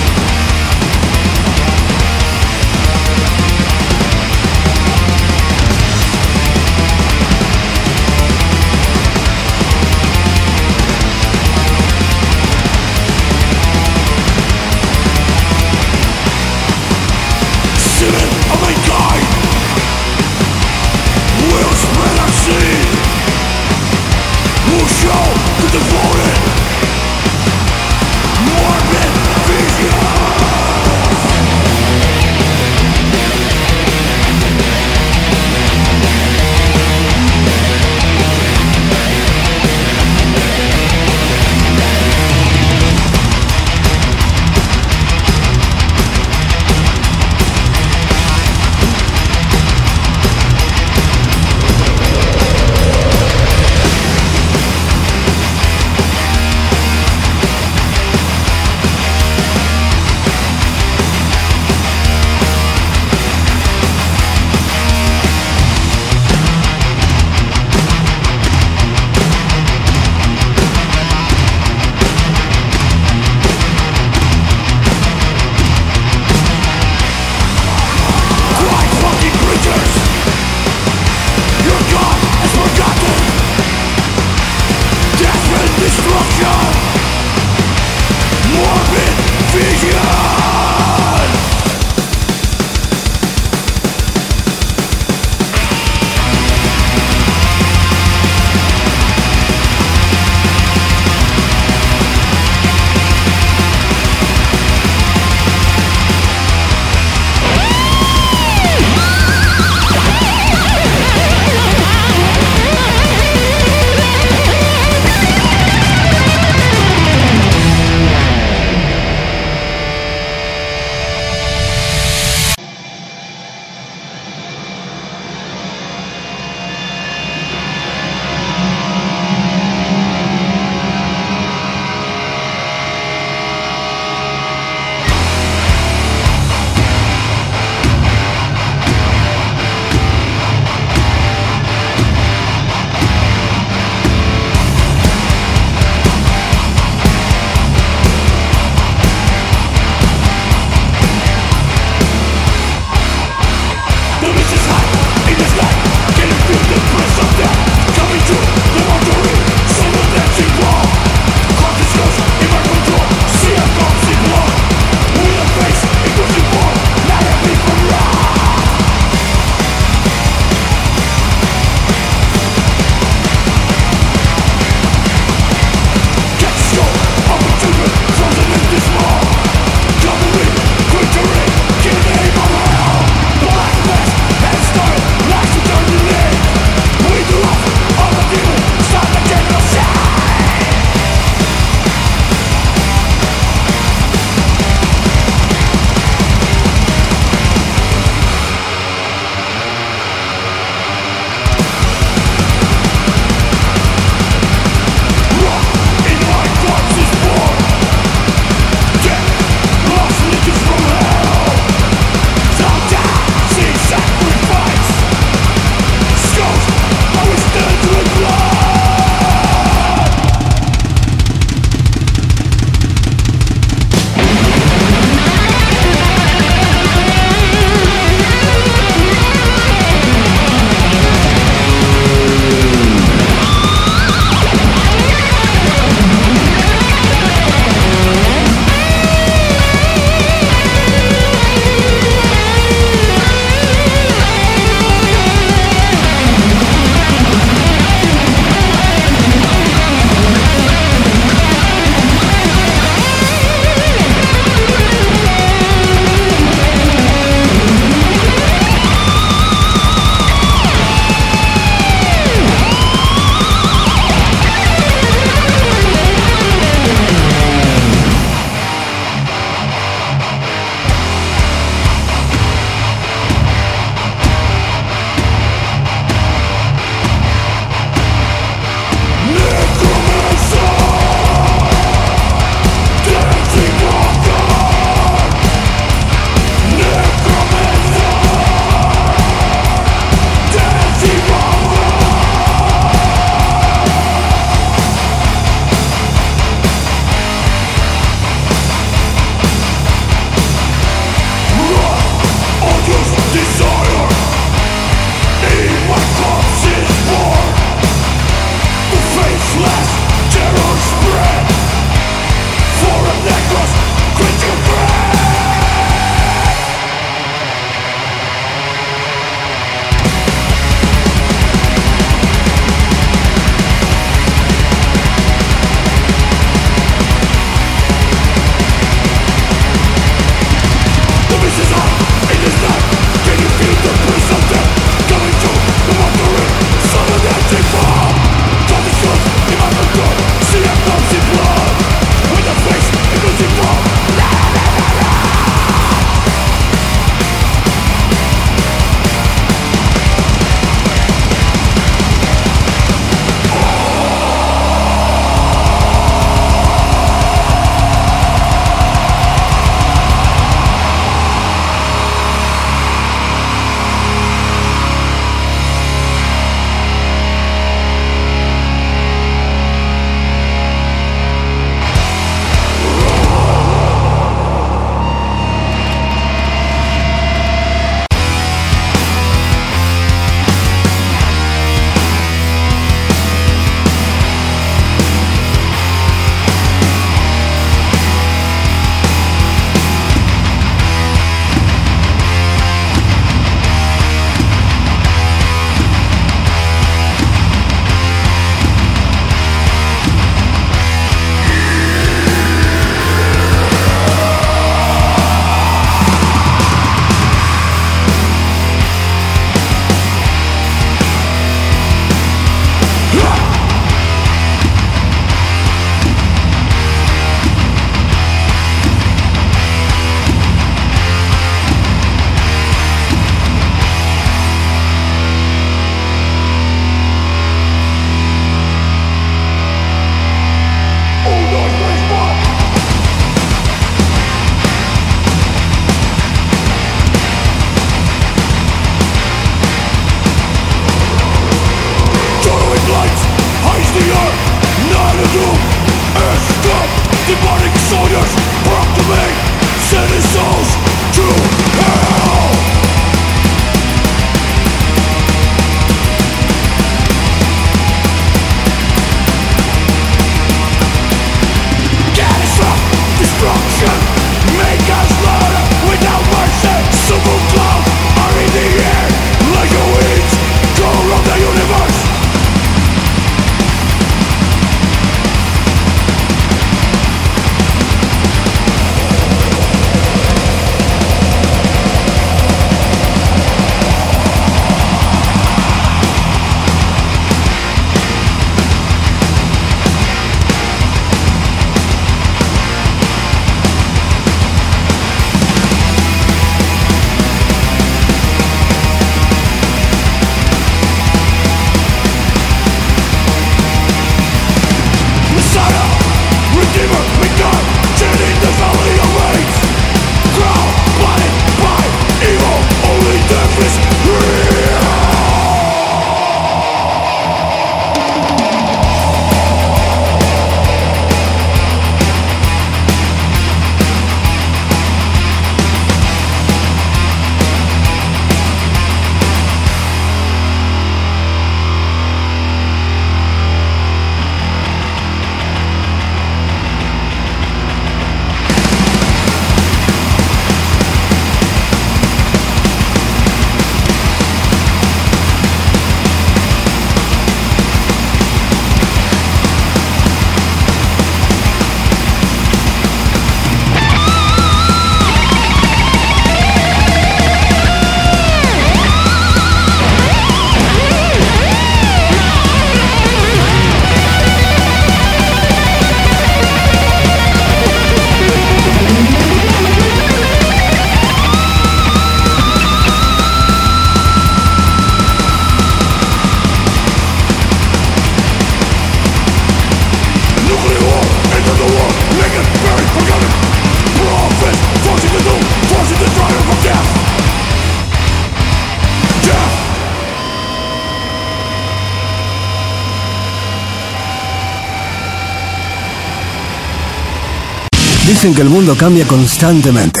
[598.24, 600.00] Dicen que el mundo cambia constantemente.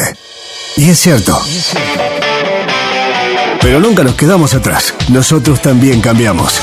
[0.78, 1.38] Y es cierto.
[3.60, 4.94] Pero nunca nos quedamos atrás.
[5.10, 6.58] Nosotros también cambiamos.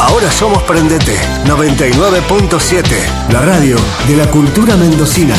[0.00, 2.84] Ahora somos Prendete 99.7,
[3.32, 3.76] la radio
[4.08, 5.36] de la cultura mendocina.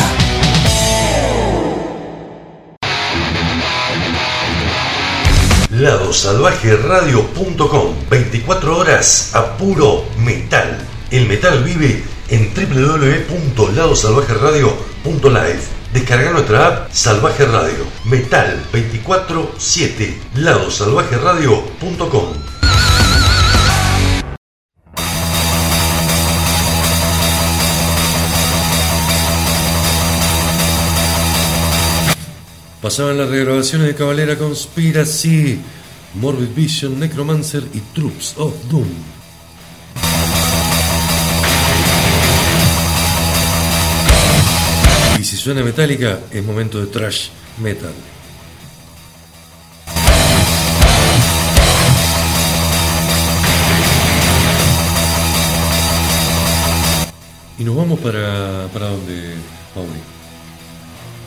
[5.72, 10.78] ladosalvajeradio.com 24 horas a puro metal.
[11.10, 12.54] El metal vive en
[13.70, 15.80] www.ladosalvajeradio.live.
[15.92, 17.86] Descarga nuestra app Salvaje Radio.
[18.04, 20.14] Metal 24-7.
[20.36, 22.34] ladosalvajeradio.com
[32.82, 35.60] Pasaban las regrabaciones de Cabalera Conspiracy,
[36.14, 39.19] Morbid Vision, Necromancer y Troops of Doom.
[45.40, 47.28] Suena metálica, es momento de trash
[47.62, 47.94] metal.
[57.58, 59.34] Y nos vamos para, para donde,
[59.74, 59.90] Mauri.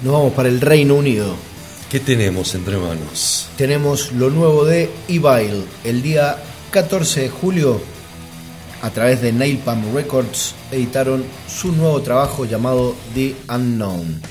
[0.03, 1.36] Nos vamos para el Reino Unido.
[1.89, 3.49] ¿Qué tenemos entre manos?
[3.57, 5.66] Tenemos lo nuevo de Evil.
[5.84, 6.38] El día
[6.70, 7.82] 14 de julio,
[8.84, 14.21] a través de Nailpalm Records, editaron su nuevo trabajo llamado The Unknown.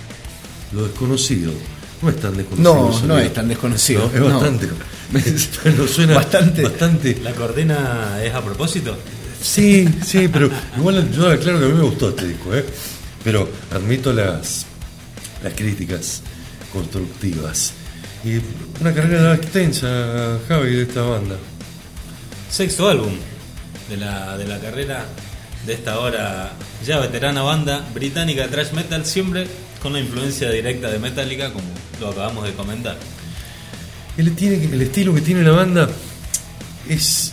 [0.72, 1.53] Lo desconocido.
[2.03, 2.74] No es tan desconocido.
[2.74, 4.03] No, no es tan desconocido.
[4.03, 4.28] No, es no.
[4.40, 4.68] bastante.
[5.62, 6.62] Pero suena Bastante.
[6.64, 7.18] bastante.
[7.22, 8.94] ¿La cordena es a propósito?
[9.42, 12.64] Sí, sí, pero igual yo aclaro que a mí me gustó este disco, ¿eh?
[13.24, 14.66] Pero admito las,
[15.42, 16.22] las críticas
[16.72, 17.72] constructivas.
[18.24, 18.38] Y
[18.80, 21.36] una carrera extensa, Javi, de esta banda.
[22.50, 23.12] Sexto álbum
[23.93, 25.07] de la, de la carrera
[25.66, 26.53] de esta ahora
[26.84, 29.47] ya veterana banda británica de thrash metal, siempre
[29.82, 31.66] con la influencia directa de Metallica, como
[32.01, 32.97] lo acabamos de comentar.
[34.16, 35.88] Él tiene, el estilo que tiene la banda
[36.88, 37.32] es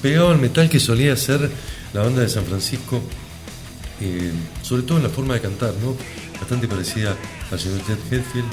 [0.00, 1.50] pegado al metal que solía ser
[1.92, 3.02] la banda de San Francisco,
[4.00, 5.96] eh, sobre todo en la forma de cantar, ¿no?
[6.38, 7.16] Bastante parecida
[7.50, 8.50] al señor Ted Hetfield.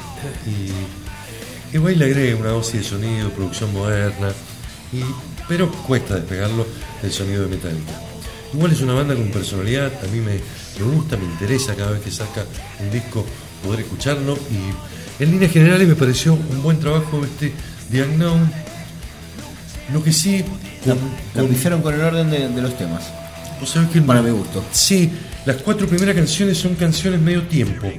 [1.72, 4.32] Y igual le agrega una dosis de sonido, producción moderna,
[4.92, 5.02] y,
[5.48, 6.66] pero cuesta despegarlo
[7.02, 7.94] del sonido de Metallica.
[8.54, 10.34] Igual es una banda con personalidad, a mí me,
[10.80, 12.46] me gusta, me interesa cada vez que saca
[12.80, 13.26] un disco
[13.64, 17.52] poder escucharlo y en líneas generales me pareció un buen trabajo este
[17.92, 18.52] The Unknown.
[19.92, 20.44] Lo que sí,
[20.84, 20.98] con,
[21.36, 23.04] La con- hicieron con el orden de, de los temas.
[23.60, 24.64] vos sabés que Para mi gusto.
[24.72, 25.12] Sí,
[25.46, 27.92] las cuatro primeras canciones son canciones medio tiempo.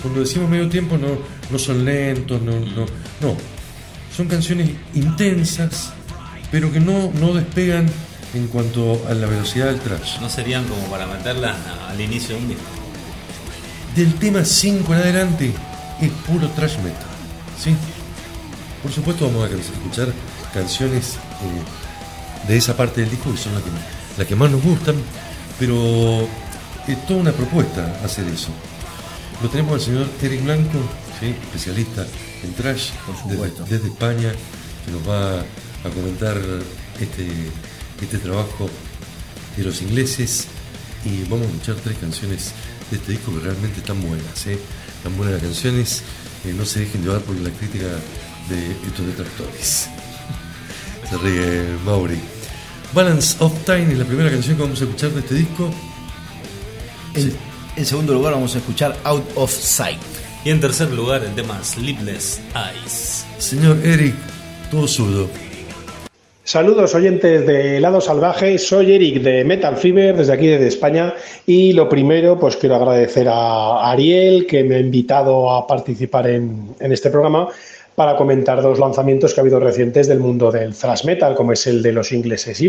[0.00, 1.18] Cuando decimos medio tiempo no,
[1.50, 2.86] no son lentos, no, no,
[3.20, 3.36] no.
[4.16, 5.92] Son canciones intensas,
[6.52, 7.90] pero que no, no despegan
[8.34, 10.20] en cuanto a la velocidad del trash.
[10.20, 11.56] No serían como para meterlas
[11.88, 12.62] al inicio de un disco.
[13.96, 15.52] Del tema 5 en adelante
[16.00, 17.08] es puro trash metal.
[17.58, 17.74] ¿sí?
[18.82, 20.12] Por supuesto vamos a escuchar
[20.52, 23.70] canciones eh, de esa parte del disco que son las que,
[24.18, 24.96] las que más nos gustan,
[25.58, 26.28] pero
[26.86, 28.50] es toda una propuesta hacer eso.
[29.42, 30.78] Lo tenemos al señor Eric Blanco,
[31.18, 31.26] ¿sí?
[31.28, 32.06] especialista
[32.42, 32.90] en trash
[33.68, 34.32] desde, España,
[34.84, 35.42] que nos va
[35.84, 36.36] a comentar
[37.00, 37.26] este,
[38.00, 38.68] este trabajo
[39.56, 40.46] de los ingleses
[41.04, 42.52] y vamos a escuchar tres canciones
[42.90, 44.58] de este disco que realmente están buenas, ¿eh?
[44.96, 46.02] Están buenas las canciones,
[46.44, 47.86] eh, no se dejen llevar por la crítica
[48.48, 49.88] de estos detractores.
[51.10, 52.20] Se ríe Mauri.
[52.94, 55.70] Balance of Time es la primera canción que vamos a escuchar de este disco.
[57.14, 57.36] En,
[57.76, 59.98] en segundo lugar vamos a escuchar Out of Sight.
[60.44, 63.24] Y en tercer lugar el tema Sleepless Eyes.
[63.38, 64.14] Señor Eric,
[64.70, 65.28] todo suyo.
[66.44, 71.14] Saludos oyentes de Lado Salvaje, soy Eric de Metal Fever desde aquí desde España
[71.46, 76.74] y lo primero pues quiero agradecer a Ariel que me ha invitado a participar en,
[76.80, 77.48] en este programa
[77.94, 81.64] para comentar dos lanzamientos que ha habido recientes del mundo del thrash metal como es
[81.68, 82.68] el de los ingleses y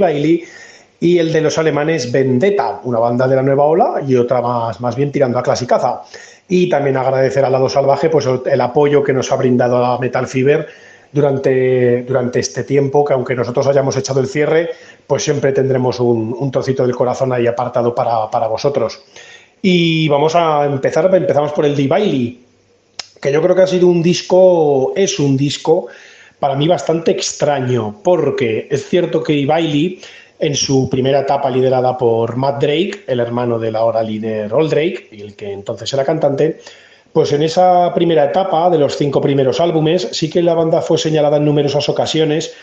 [0.99, 4.80] y el de los alemanes Vendetta, una banda de la nueva ola y otra más,
[4.80, 6.03] más bien tirando a clasicaza.
[6.47, 10.26] Y también agradecer al lado salvaje pues, el apoyo que nos ha brindado a Metal
[10.28, 10.65] Fever
[11.14, 14.72] durante, durante este tiempo, que aunque nosotros hayamos echado el cierre,
[15.05, 19.01] pues siempre tendremos un, un trocito del corazón ahí apartado para, para vosotros.
[19.61, 22.43] Y vamos a empezar, empezamos por el de Bailey,
[23.22, 25.88] que yo creo que ha sido un disco, es un disco
[26.39, 30.01] para mí bastante extraño, porque es cierto que Bailey,
[30.39, 35.07] en su primera etapa liderada por Matt Drake, el hermano del ahora líder Old Drake,
[35.14, 36.59] y el que entonces era cantante,
[37.14, 40.97] pues en esa primera etapa de los cinco primeros álbumes sí que la banda fue
[40.97, 42.53] señalada en numerosas ocasiones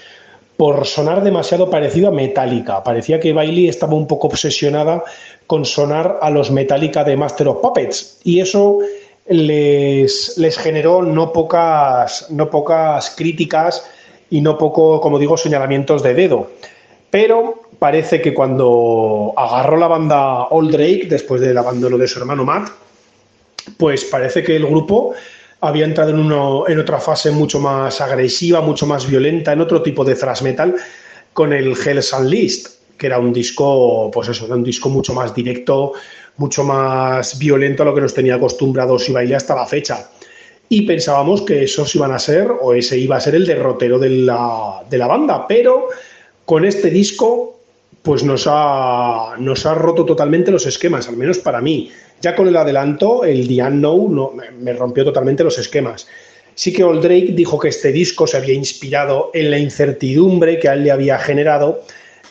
[0.57, 2.83] por sonar demasiado parecido a Metallica.
[2.83, 5.03] Parecía que Bailey estaba un poco obsesionada
[5.47, 8.81] con sonar a los Metallica de Master of Puppets y eso
[9.29, 13.89] les, les generó no pocas, no pocas críticas
[14.29, 16.51] y no poco, como digo, señalamientos de dedo.
[17.11, 22.45] Pero parece que cuando agarró la banda Old Drake, después del abandono de su hermano
[22.45, 22.69] Matt,
[23.77, 25.15] pues parece que el grupo
[25.61, 30.05] había entrado en, en otra fase mucho más agresiva, mucho más violenta, en otro tipo
[30.05, 30.75] de thrash metal,
[31.33, 35.35] con el Hell's Unleashed, que era un disco, pues eso, era un disco mucho más
[35.35, 35.93] directo,
[36.37, 40.11] mucho más violento a lo que nos tenía acostumbrados y baile hasta la fecha.
[40.69, 44.11] Y pensábamos que esos iban a ser, o ese iba a ser el derrotero de
[44.11, 45.89] la, de la banda, pero
[46.45, 47.60] con este disco
[48.03, 51.91] pues nos ha, nos ha roto totalmente los esquemas, al menos para mí.
[52.21, 56.07] Ya con el adelanto, el The no, me rompió totalmente los esquemas.
[56.55, 60.69] Sí que Old Drake dijo que este disco se había inspirado en la incertidumbre que
[60.69, 61.83] a él le había generado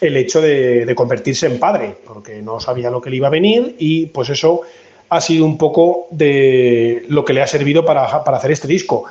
[0.01, 3.75] el hecho de, convertirse en padre, porque no sabía lo que le iba a venir
[3.79, 4.61] y pues eso
[5.09, 9.05] ha sido un poco de lo que le ha servido para, para hacer este disco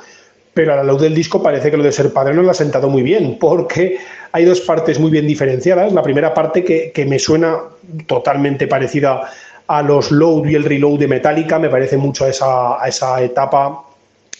[0.53, 2.53] pero a la luz del disco parece que lo de ser padre no lo ha
[2.53, 3.97] sentado muy bien, porque
[4.31, 5.93] hay dos partes muy bien diferenciadas.
[5.93, 7.57] La primera parte que, me suena
[8.05, 9.29] totalmente parecida
[9.67, 13.21] a los load y el reload de Metallica, me parece mucho a esa, a esa
[13.21, 13.83] etapa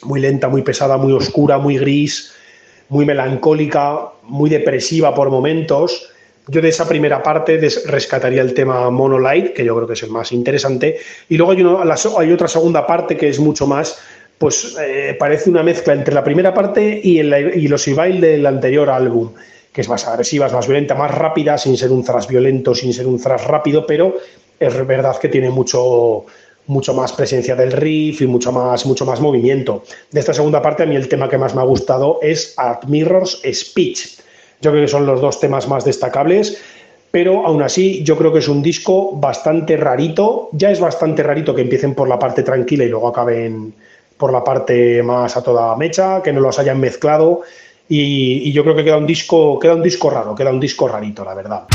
[0.03, 2.33] muy lenta, muy pesada, muy oscura, muy gris,
[2.89, 6.09] muy melancólica, muy depresiva por momentos.
[6.47, 10.09] Yo de esa primera parte rescataría el tema Monolight, que yo creo que es el
[10.09, 11.63] más interesante, y luego hay,
[12.17, 13.99] hay otra segunda parte que es mucho más
[14.39, 18.45] pues eh, parece una mezcla entre la primera parte y, el, y los Ivail del
[18.45, 19.31] anterior álbum,
[19.79, 22.93] que es más agresiva, es más violenta, más rápida, sin ser un thrash violento, sin
[22.93, 24.17] ser un thrash rápido, pero
[24.59, 26.25] es verdad que tiene mucho,
[26.67, 29.83] mucho más presencia del riff y mucho más, mucho más movimiento.
[30.11, 32.87] De esta segunda parte, a mí el tema que más me ha gustado es Art
[32.87, 34.19] Mirror's Speech.
[34.59, 36.61] Yo creo que son los dos temas más destacables,
[37.09, 40.49] pero aún así yo creo que es un disco bastante rarito.
[40.51, 43.73] Ya es bastante rarito que empiecen por la parte tranquila y luego acaben
[44.17, 47.43] por la parte más a toda mecha, que no los hayan mezclado
[47.89, 50.87] y, y yo creo que queda un disco, queda un disco raro, queda un disco
[50.87, 51.67] rarito, la verdad.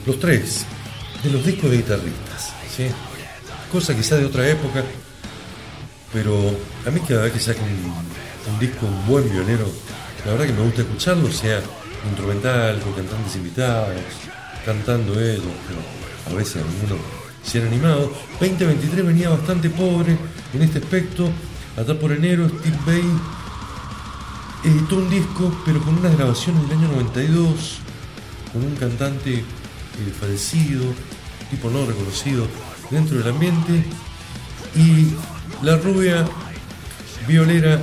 [0.07, 0.67] los tres,
[1.25, 2.30] de los discos de guitarristas.
[3.71, 4.83] Cosa quizá de otra época,
[6.13, 9.71] pero a mí cada vez que sacan un, disco, un buen violero,
[10.25, 11.61] la verdad que me gusta escucharlo, sea
[12.09, 13.95] instrumental, con cantantes invitados,
[14.65, 16.99] cantando ellos, pero a veces algunos
[17.45, 18.13] se han animado.
[18.41, 20.17] 2023 venía bastante pobre
[20.53, 21.31] en este aspecto.
[21.77, 23.05] Allá por enero, Steve Bay
[24.65, 27.79] editó un disco, pero con unas grabaciones del año 92,
[28.53, 29.45] con un cantante eh,
[30.19, 30.83] fallecido,
[31.51, 32.47] tipo no reconocido
[32.91, 33.85] dentro del ambiente,
[34.75, 35.09] y
[35.65, 36.27] la rubia
[37.27, 37.81] violera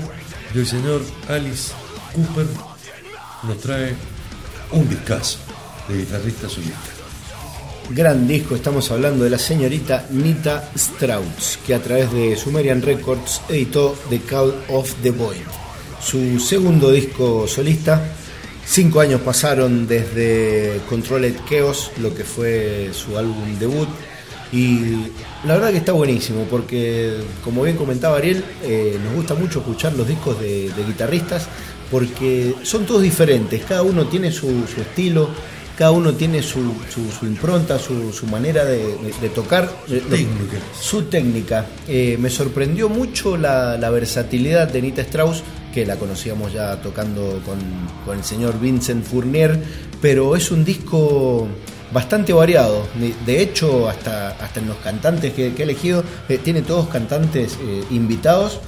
[0.54, 1.72] del señor Alice
[2.14, 2.48] Cooper
[3.44, 3.96] nos trae
[4.72, 5.40] un discazo
[5.88, 6.92] de guitarrista solista.
[7.90, 13.42] Gran disco, estamos hablando de la señorita Nita Strauss, que a través de Sumerian Records
[13.48, 15.38] editó The Call of the Void,
[16.02, 18.14] su segundo disco solista.
[18.66, 23.88] Cinco años pasaron desde Controlled Chaos, lo que fue su álbum debut,
[24.52, 24.80] y
[25.46, 29.94] la verdad que está buenísimo, porque como bien comentaba Ariel, eh, nos gusta mucho escuchar
[29.94, 31.48] los discos de, de guitarristas,
[31.92, 35.30] porque son todos diferentes, cada uno tiene su, su estilo,
[35.78, 39.96] cada uno tiene su, su- su impronta, su, su manera de, de- de tocar, de-
[39.96, 40.58] de- técnica.
[40.82, 41.66] su técnica.
[41.88, 45.44] Eh, me sorprendió mucho la, la versatilidad de Nita Strauss,
[45.74, 47.60] que la conocíamos ya tocando con,
[48.06, 49.60] con el señor Vincent Fournier,
[50.02, 51.48] pero es un disco
[51.92, 52.88] bastante variado.
[53.26, 57.58] De- hecho, hasta, hasta en los cantantes que, que he elegido, eh, tiene todos cantantes
[57.62, 58.60] eh, invitados.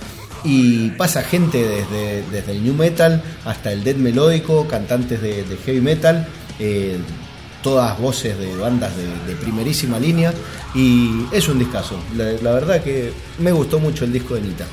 [0.44, 5.82] Y pasa gente desde, desde el new metal hasta el death melódico, cantantes de, heavy
[5.82, 6.26] metal,
[6.60, 6.98] eh,
[7.62, 10.34] todas voces de bandas de, primerísima línea.
[10.74, 12.00] Y es un discazo.
[12.16, 14.66] La, verdad que me gustó mucho el disco de Nita.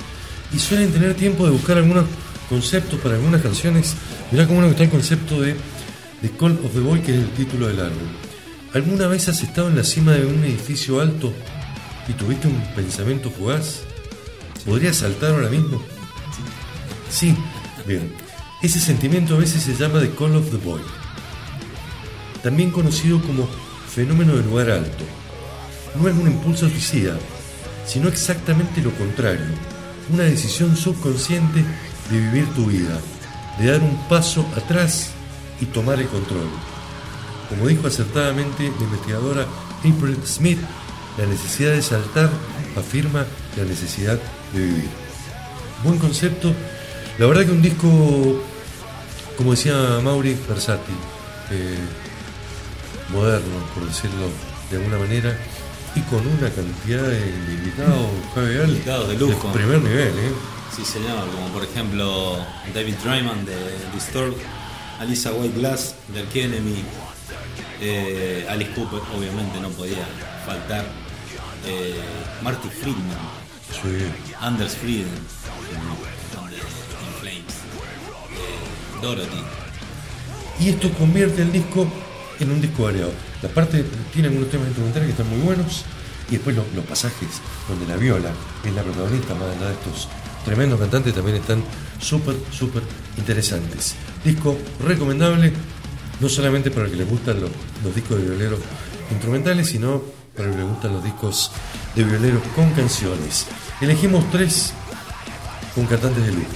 [0.52, 2.04] Y suelen tener tiempo de buscar algunos
[2.48, 3.94] conceptos para algunas canciones.
[4.30, 5.56] Mirá cómo está el concepto de
[6.38, 8.25] Call of the Boy, que es el título del álbum.
[8.76, 11.32] ¿Alguna vez has estado en la cima de un edificio alto
[12.06, 13.80] y tuviste un pensamiento fugaz?
[14.66, 15.82] ¿Podrías saltar ahora mismo?
[17.08, 17.34] Sí,
[17.86, 18.12] bien.
[18.62, 20.82] Ese sentimiento a veces se llama The Call of the Boy.
[22.42, 23.48] También conocido como
[23.88, 25.04] fenómeno de lugar alto.
[25.98, 27.16] No es un impulso suicida,
[27.86, 29.54] sino exactamente lo contrario.
[30.12, 31.64] Una decisión subconsciente
[32.10, 33.00] de vivir tu vida,
[33.58, 35.12] de dar un paso atrás
[35.62, 36.75] y tomar el control.
[37.48, 39.46] Como dijo acertadamente la investigadora
[39.78, 40.58] April Smith,
[41.18, 42.30] la necesidad de saltar
[42.76, 43.24] afirma
[43.56, 44.18] la necesidad
[44.52, 44.88] de vivir.
[45.84, 46.52] Buen concepto.
[47.18, 48.42] La verdad que un disco,
[49.36, 50.94] como decía Mauri, versátil,
[51.50, 51.78] eh,
[53.12, 54.28] moderno, por decirlo
[54.70, 55.36] de alguna manera,
[55.94, 57.20] y con una cantidad de
[57.54, 59.52] invitados, Javier, Invitados de lujo.
[59.52, 60.32] primer nivel, ¿eh?
[60.74, 62.36] Sí, señor, como por ejemplo
[62.74, 63.56] David Dryman de
[63.94, 64.36] Disturbed,
[65.00, 66.84] Alisa White Glass de Arch Enemy,
[67.80, 70.04] eh, Alice Cooper, obviamente no podía
[70.44, 70.84] faltar,
[71.66, 71.94] eh,
[72.42, 74.06] Marty Friedman, Sí.
[74.40, 75.10] Anders Frieden,
[75.74, 77.54] In Flames,
[78.32, 79.42] eh, Dorothy.
[80.60, 81.86] Y esto convierte el disco
[82.40, 83.12] en un disco variado.
[83.42, 85.84] La parte tiene algunos temas instrumentales que están muy buenos
[86.30, 87.28] y después lo- los, pasajes
[87.68, 88.30] donde la viola
[88.64, 90.08] es la protagonista, más allá de estos
[90.44, 91.62] tremendos cantantes, también están
[92.00, 92.82] súper, súper
[93.18, 93.94] interesantes.
[94.24, 95.52] Disco recomendable,
[96.20, 98.60] no solamente para el que les gustan los, discos de violeros
[99.10, 100.02] instrumentales, sino
[100.34, 101.50] para los que les gustan los discos
[101.94, 103.46] de violeros con canciones.
[103.80, 104.72] Elegimos tres
[105.74, 106.46] con cantantes de lujo.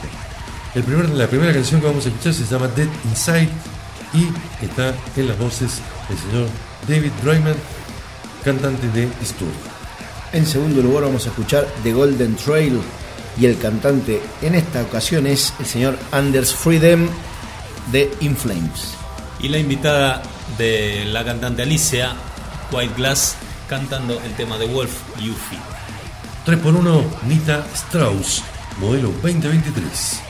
[0.75, 3.49] El primer, la primera canción que vamos a escuchar se llama Dead Inside
[4.15, 6.49] y está en las voces del señor
[6.89, 7.57] David Drayman,
[8.45, 9.49] cantante de Stur.
[10.33, 12.81] En segundo lugar vamos a escuchar The Golden Trail
[13.39, 17.09] y el cantante en esta ocasión es el señor Anders Freedom
[17.91, 19.00] de In Flames.
[19.43, 20.23] Y la invitada
[20.59, 22.15] de la cantante Alicia,
[22.73, 23.37] White Glass,
[23.69, 25.59] cantando el tema de Wolf Yuffie.
[26.47, 28.43] 3x1 Nita Strauss,
[28.79, 30.30] modelo 2023.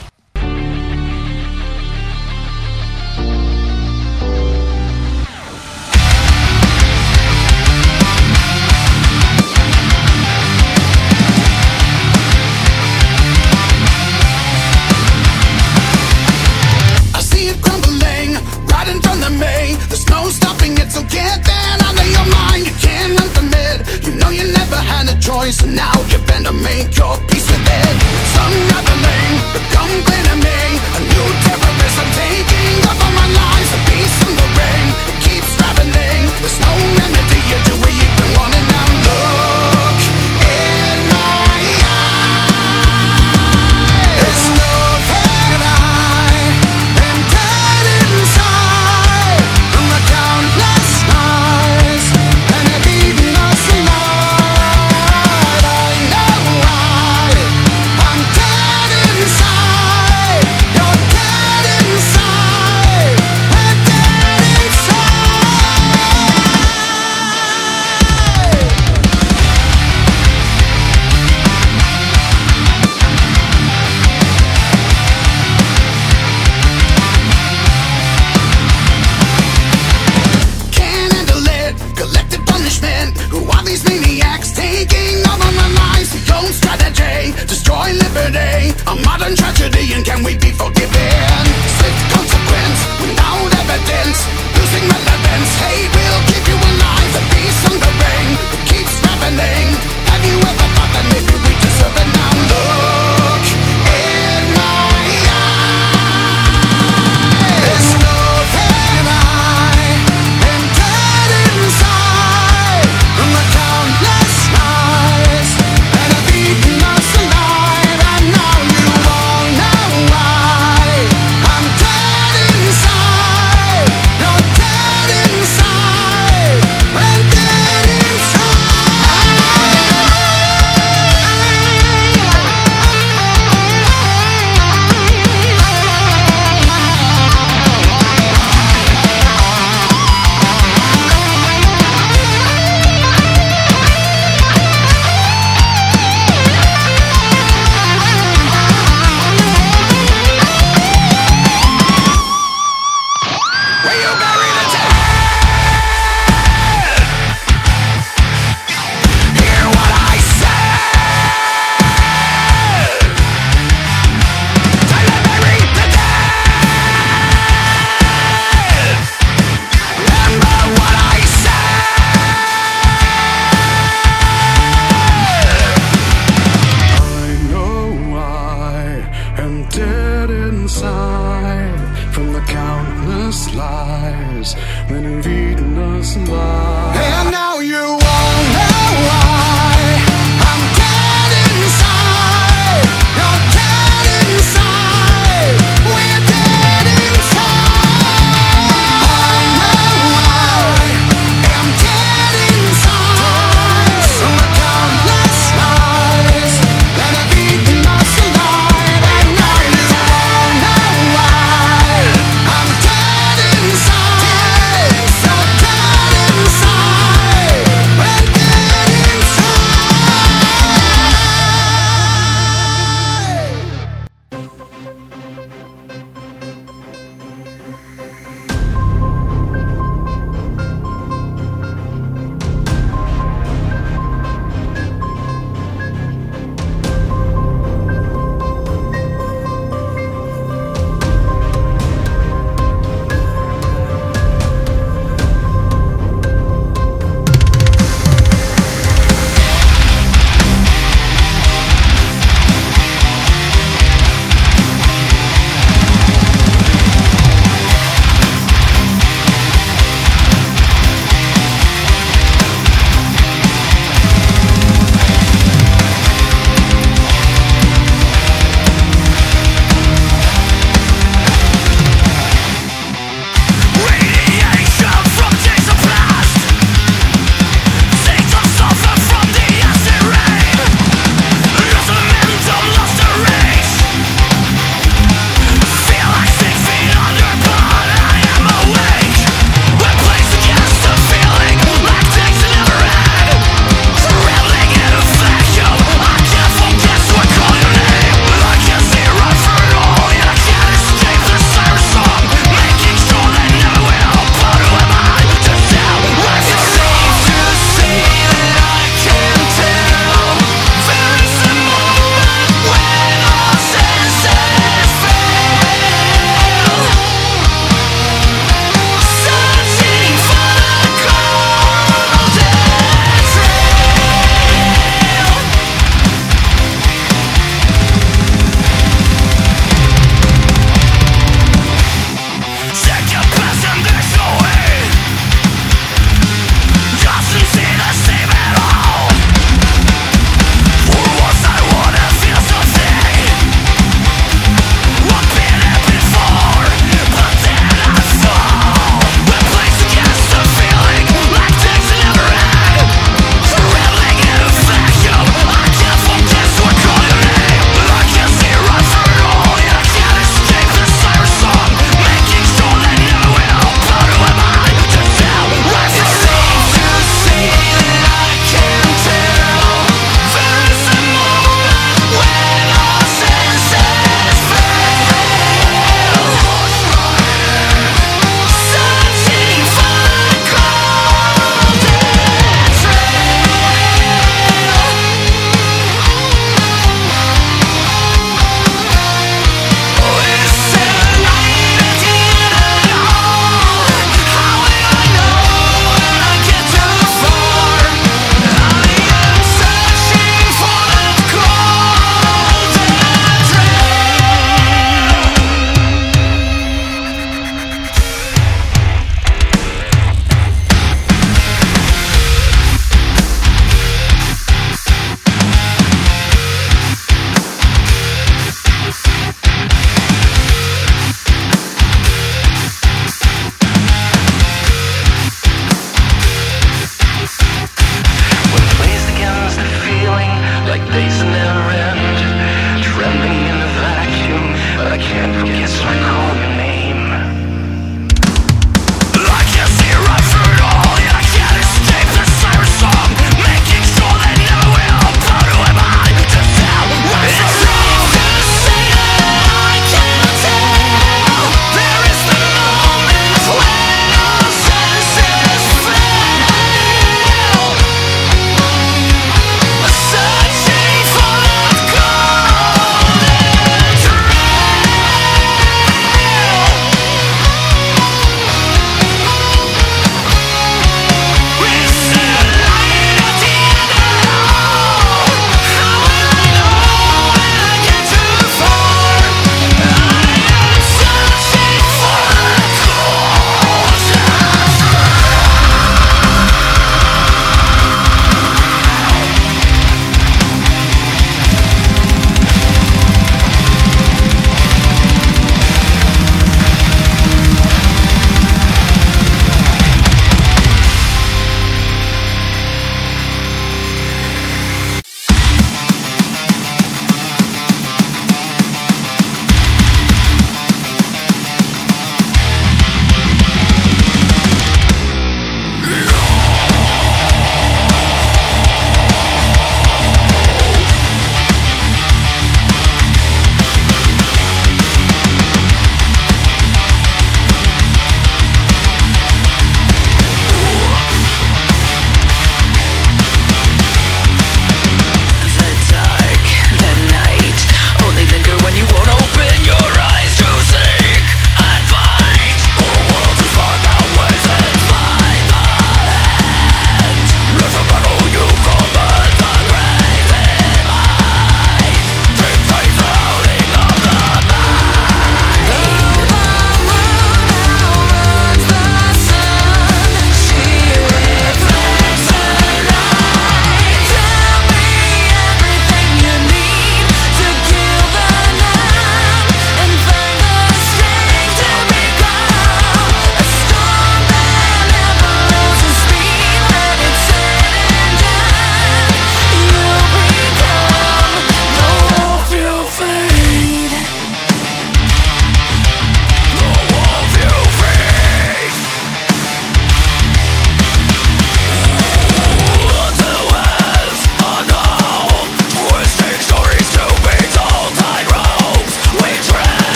[183.61, 184.55] lies
[184.89, 186.95] you've eaten us alive.
[186.95, 187.50] And now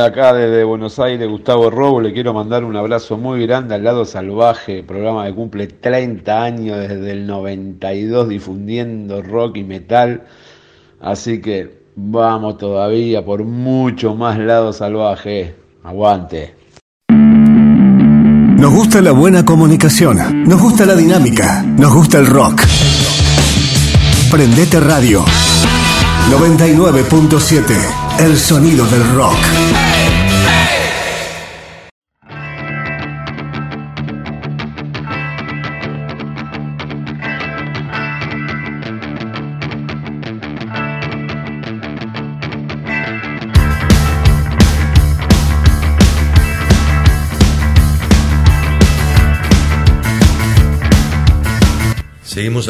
[0.00, 2.00] Acá desde Buenos Aires, Gustavo Robo.
[2.00, 6.78] Le quiero mandar un abrazo muy grande al lado salvaje, programa que cumple 30 años
[6.78, 10.22] desde el 92 difundiendo rock y metal.
[11.00, 15.54] Así que vamos todavía por mucho más lado salvaje.
[15.82, 16.54] Aguante.
[17.08, 22.62] Nos gusta la buena comunicación, nos gusta la dinámica, nos gusta el rock.
[24.30, 25.24] Prendete Radio
[26.30, 29.59] 99.7, el sonido del rock.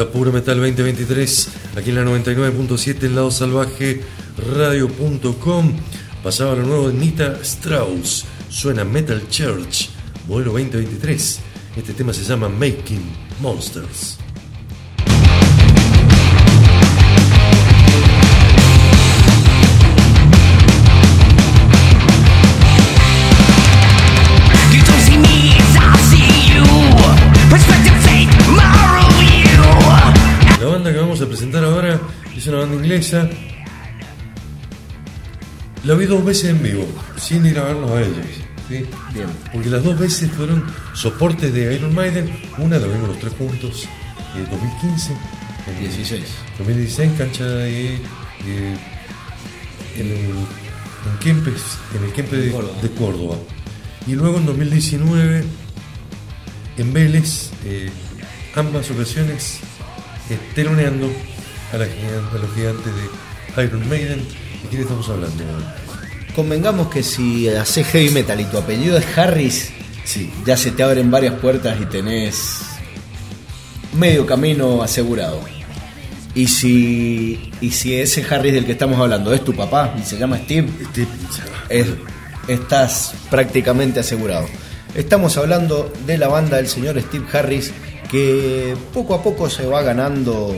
[0.01, 4.01] A Puro Metal 2023, aquí en la 99.7, el lado salvaje,
[4.55, 5.77] radio.com.
[6.23, 9.89] Pasaba lo nuevo de Nita Strauss, suena Metal Church,
[10.27, 11.39] modelo 2023.
[11.77, 13.11] Este tema se llama Making
[13.41, 14.20] Monsters.
[32.51, 33.29] Una banda inglesa.
[35.83, 36.85] La vi dos veces en vivo,
[37.17, 38.25] sin ir a verlos a ellos.
[38.69, 38.85] ¿sí?
[39.13, 39.27] Bien.
[39.51, 40.63] Porque las dos veces fueron
[40.93, 42.29] soportes de Iron Maiden.
[42.57, 43.87] Una la vimos los tres juntos
[44.35, 45.13] en 2015.
[45.67, 46.23] En 16.
[46.59, 47.95] 2016, cancha de.
[47.95, 48.01] en,
[49.97, 51.61] el, en Kempes,
[51.95, 52.81] en el Kempes de, Córdoba.
[52.81, 53.35] de Córdoba.
[54.07, 55.43] Y luego en 2019,
[56.77, 57.89] en Vélez, eh,
[58.55, 59.59] ambas ocasiones
[60.29, 61.11] eh, teloneando
[61.73, 62.91] a, la a los gigantes
[63.55, 64.19] de Iron Maiden.
[64.19, 65.43] ¿De quién estamos hablando?
[66.35, 69.69] Convengamos que si haces heavy metal y tu apellido es Harris,
[70.05, 70.31] Sí.
[70.45, 72.59] ya se te abren varias puertas y tenés
[73.93, 75.39] medio camino asegurado.
[76.33, 80.17] Y si, y si ese Harris del que estamos hablando es tu papá y se
[80.17, 80.69] llama Steve,
[81.69, 81.87] es-
[82.47, 84.47] estás prácticamente asegurado.
[84.95, 87.71] Estamos hablando de la banda del señor Steve Harris
[88.09, 90.55] que poco a poco se va ganando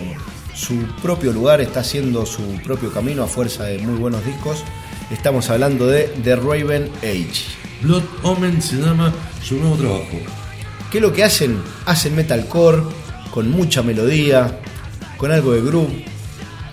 [0.55, 4.63] su propio lugar, está haciendo su propio camino a fuerza de muy buenos discos.
[5.11, 7.43] Estamos hablando de The Raven Age.
[7.81, 9.13] Blood Omen se llama
[9.43, 10.17] su nuevo trabajo.
[10.91, 11.61] ¿Qué es lo que hacen?
[11.85, 12.83] Hacen metalcore
[13.31, 14.59] con mucha melodía,
[15.17, 16.05] con algo de groove,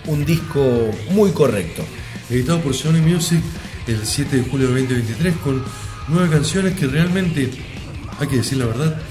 [0.05, 1.83] un disco muy correcto.
[2.29, 3.41] editado por Sony Music
[3.87, 5.63] el 7 de julio de 2023 con
[6.07, 7.51] nueve canciones que realmente,
[8.19, 9.01] hay que decir la verdad,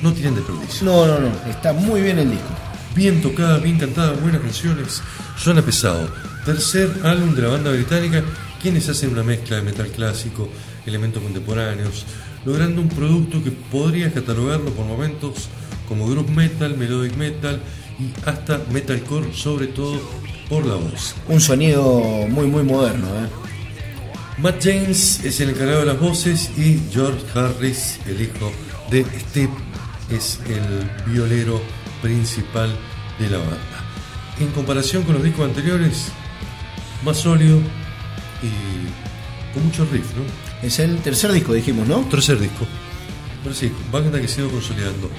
[0.00, 0.86] no tienen desperdicio.
[0.86, 2.61] No, no, no, está muy bien el disco.
[2.94, 5.02] Bien tocada, bien cantada, buenas canciones,
[5.38, 6.10] suena pesado.
[6.44, 8.22] Tercer álbum de la banda británica,
[8.60, 10.50] quienes hacen una mezcla de metal clásico,
[10.84, 12.04] elementos contemporáneos,
[12.44, 15.48] logrando un producto que podría catalogarlo por momentos
[15.88, 17.62] como group metal, melodic metal
[17.98, 19.98] y hasta metalcore, sobre todo
[20.50, 21.14] por la voz.
[21.28, 23.06] Un sonido muy, muy moderno.
[23.06, 23.28] ¿eh?
[24.36, 28.52] Matt James es el encargado de las voces y George Harris, el hijo
[28.90, 29.52] de Steve,
[30.10, 31.62] es el violero
[32.02, 32.76] principal
[33.18, 33.84] de la banda.
[34.40, 36.12] En comparación con los discos anteriores,
[37.04, 37.58] más sólido
[38.42, 40.66] y con mucho riff, ¿no?
[40.66, 42.00] Es el tercer disco, dijimos, ¿no?
[42.10, 42.66] Tercer disco.
[43.42, 45.10] Pero sí, banda que se ha ido consolidando.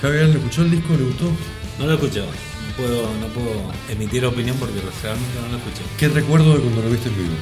[0.00, 0.94] Javier, ¿le escuchó el disco?
[0.96, 1.30] ¿Le gustó?
[1.78, 2.20] No lo escuché.
[2.20, 5.82] No puedo, no puedo emitir opinión porque realmente no lo escuché.
[5.98, 7.34] ¿Qué recuerdo de cuando lo viste en vivo?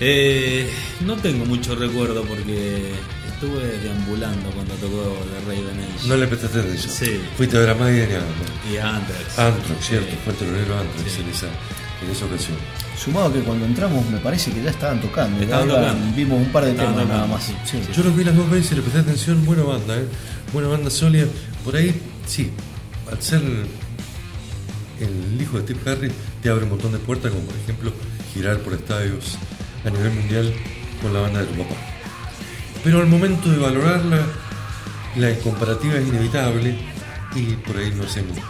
[0.00, 0.70] Eh,
[1.04, 2.92] no tengo mucho recuerdo porque
[3.40, 6.08] estuve deambulando cuando tocó The Raven Age.
[6.08, 6.92] No le prestaste atención.
[6.92, 7.20] Sí.
[7.36, 9.38] Fuiste a ver a Maiden y a Y a Anthrax.
[9.38, 10.16] Anthrax, cierto, Sí.
[10.24, 11.20] fue el telonero Anthrax Sí.
[11.22, 12.56] en, esa, en esa ocasión.
[12.98, 15.40] Sumado que cuando entramos me parece que ya estaban tocando.
[15.40, 16.16] Estaban Ya tocando.
[16.16, 17.44] Vimos un par de Estaban temas nada más.
[17.44, 17.78] sí, Sí.
[17.86, 17.92] sí.
[17.96, 20.04] Yo los vi las dos veces y le presté atención, buena banda, ¿eh?
[20.52, 21.26] buena banda sólida.
[21.64, 21.94] Por ahí,
[22.26, 22.50] sí,
[23.10, 23.40] al ser
[25.00, 26.12] el hijo de Steve Harris,
[26.42, 27.92] te abre un montón de puertas, como por ejemplo
[28.34, 29.38] girar por estadios
[29.86, 30.52] a nivel mundial
[31.00, 31.76] con la banda de tu papá.
[32.84, 34.22] Pero al momento de valorarla,
[35.16, 36.78] la comparativa es inevitable
[37.34, 38.42] y por ahí no hacemos eh,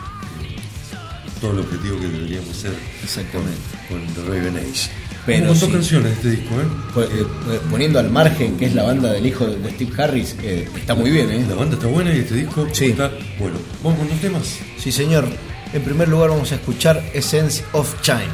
[1.41, 3.59] todo el objetivo que deberíamos hacer Exactamente.
[3.89, 4.91] con The Raven Age.
[5.27, 5.71] Pero sí.
[5.71, 6.65] canciones este disco, ¿eh?
[6.95, 10.69] Pues, eh, poniendo al margen que es la banda del hijo de Steve Harris, eh,
[10.75, 11.45] está muy bien, ¿eh?
[11.49, 12.87] La banda está buena y este disco Sí.
[12.87, 13.59] está bueno.
[13.83, 14.59] Vamos con los temas.
[14.79, 15.29] Sí, señor.
[15.75, 18.25] En primer lugar vamos a escuchar Essence of Time.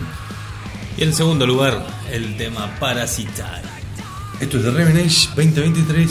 [0.96, 3.42] Y en segundo lugar, el tema Parasite.
[4.44, 6.06] Esto es de Raven Age 2023.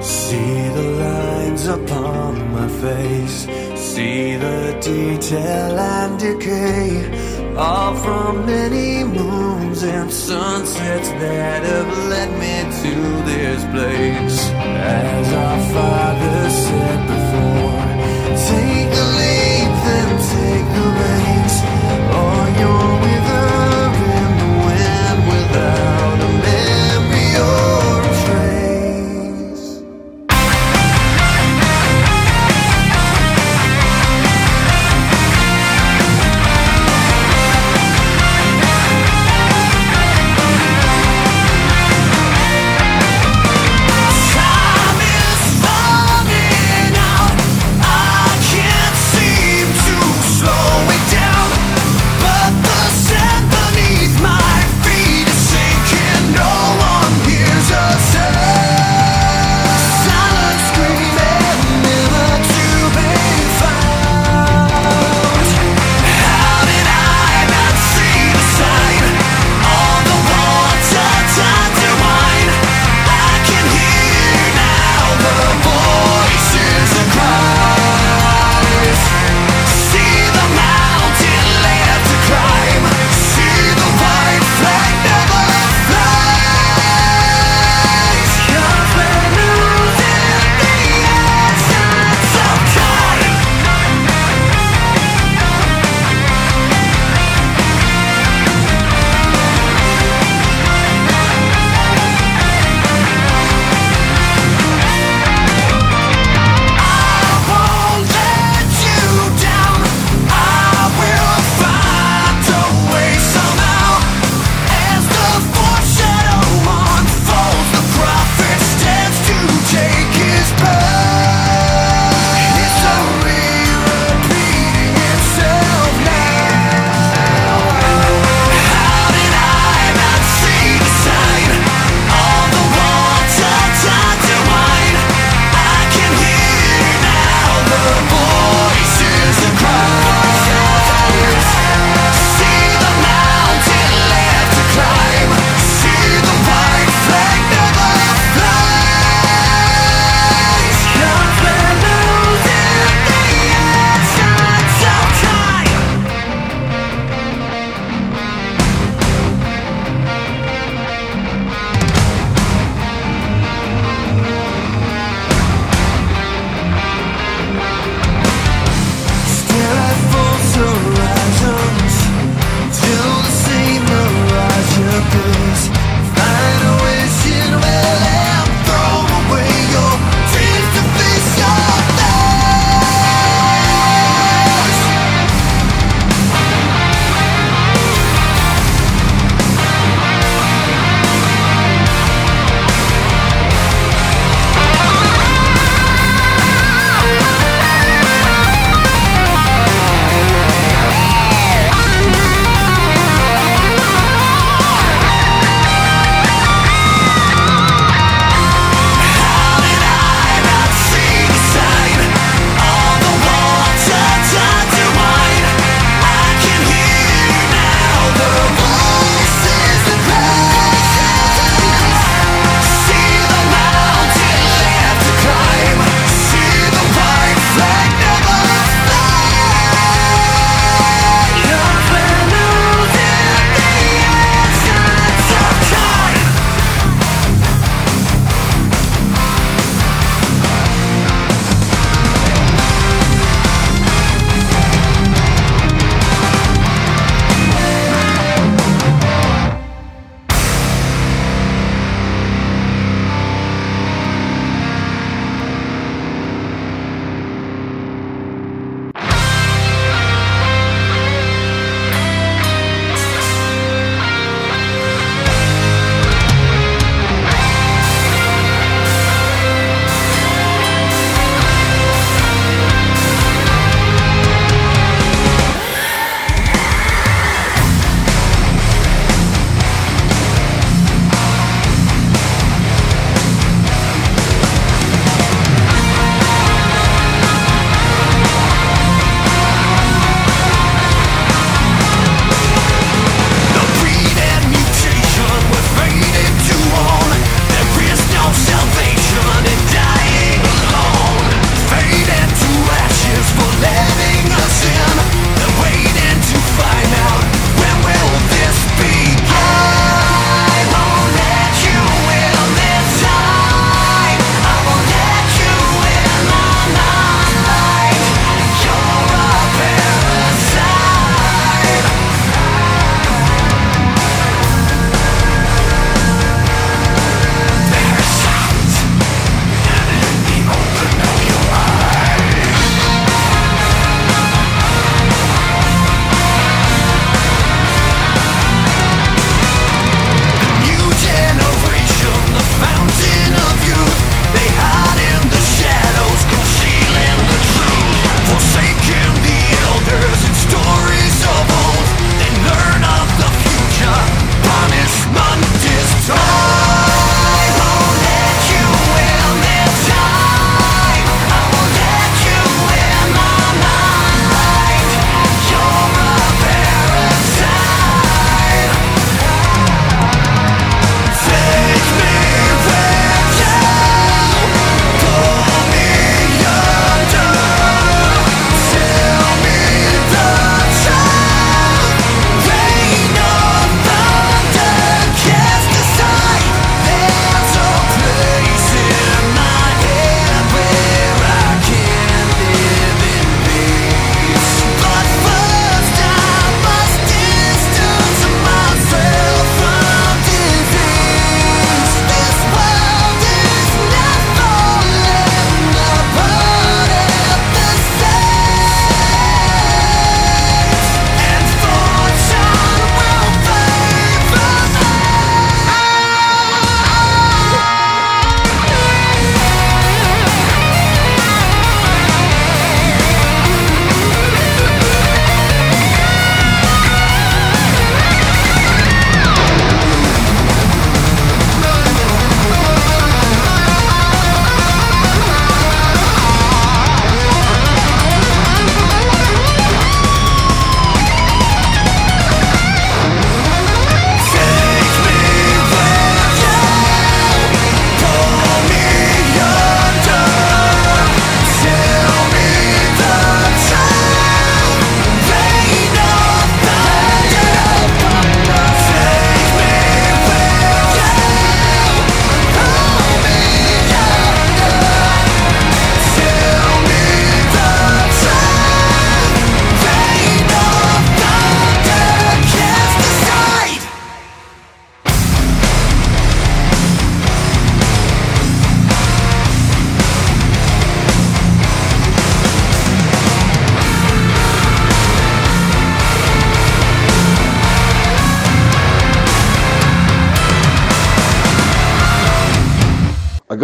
[0.00, 9.82] See the lines upon my face, See the detail and decay, all from many moons
[9.82, 12.94] and sunsets that have led me to
[13.24, 14.48] this place.
[14.54, 17.15] As our father said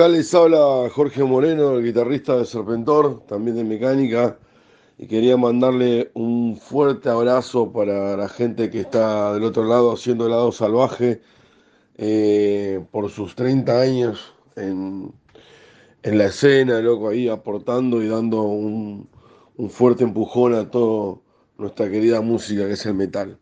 [0.02, 4.36] Acá les habla Jorge Moreno, el guitarrista de Serpentor, también de mecánica,
[4.98, 10.24] y quería mandarle un fuerte abrazo para la gente que está del otro lado haciendo
[10.24, 11.22] el lado salvaje
[11.98, 15.12] eh, por sus 30 años en,
[16.02, 19.08] en la escena, loco, ahí aportando y dando un,
[19.56, 21.20] un fuerte empujón a toda
[21.58, 23.38] nuestra querida música que es el metal.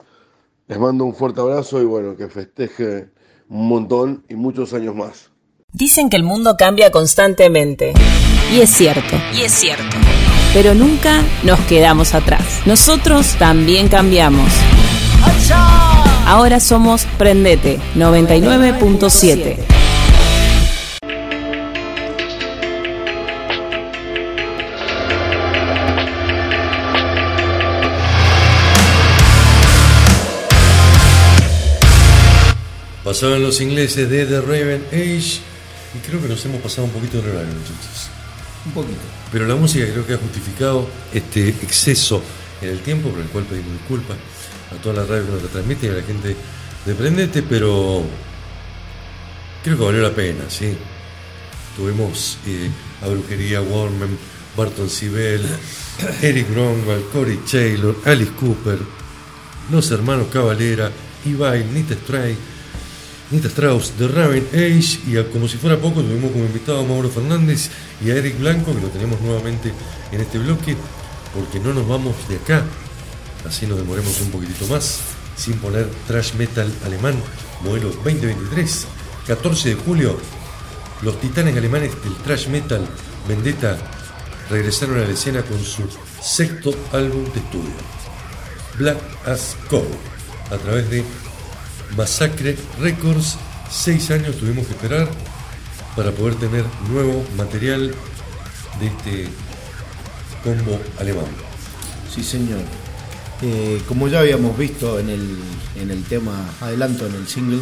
[0.68, 3.08] Les mando un fuerte abrazo y bueno, que festeje
[3.48, 5.30] un montón y muchos años más.
[5.72, 7.92] Dicen que el mundo cambia constantemente.
[8.52, 9.16] Y es cierto.
[9.36, 9.96] Y es cierto.
[10.52, 12.42] Pero nunca nos quedamos atrás.
[12.66, 14.50] Nosotros también cambiamos.
[16.26, 19.58] Ahora somos Prendete 99.7.
[33.04, 35.49] Pasaban los ingleses de The Raven Age
[35.94, 38.10] y creo que nos hemos pasado un poquito de horario, muchachos.
[38.66, 39.00] Un poquito.
[39.32, 42.22] Pero la música creo que ha justificado este exceso
[42.60, 44.16] en el tiempo, por el cual pedimos disculpas
[44.70, 46.36] a toda la radio que nos retransmite y a la gente
[46.86, 48.04] de Prendete, pero
[49.62, 50.76] creo que valió la pena, ¿sí?
[51.76, 52.70] Tuvimos eh,
[53.02, 54.16] a Brujería Warman,
[54.56, 55.44] Barton Sibel,
[56.22, 58.78] Eric Bromwell, Corey Taylor, Alice Cooper,
[59.70, 60.90] los hermanos Cavalera,
[61.24, 62.36] Ibai, Nita Stray,
[63.30, 66.84] Nita Strauss, The Raven Age, y a- como si fuera poco, tuvimos como invitado a
[66.84, 67.70] Mauro Fernández
[68.04, 69.72] y a Eric Blanco, que lo tenemos nuevamente
[70.10, 70.76] en este bloque,
[71.32, 72.64] porque no nos vamos de acá,
[73.48, 74.98] así nos demoremos un poquitito más,
[75.36, 77.14] sin poner trash metal alemán,
[77.62, 78.86] modelo 2023,
[79.28, 80.18] 14 de julio,
[81.02, 82.84] los titanes alemanes del trash metal
[83.28, 83.78] Vendetta
[84.50, 85.82] regresaron a la escena con su
[86.20, 87.70] sexto álbum de estudio,
[88.76, 89.86] Black as Coal,
[90.50, 91.04] a través de
[91.96, 93.36] Masacre Records.
[93.70, 95.08] Seis años tuvimos que esperar
[95.96, 97.94] para poder tener nuevo material
[98.80, 99.28] de este
[100.42, 101.26] combo alemán.
[102.12, 102.60] Sí, señor.
[103.42, 105.38] Eh, como ya habíamos visto en el,
[105.76, 107.60] en el tema adelanto, en el single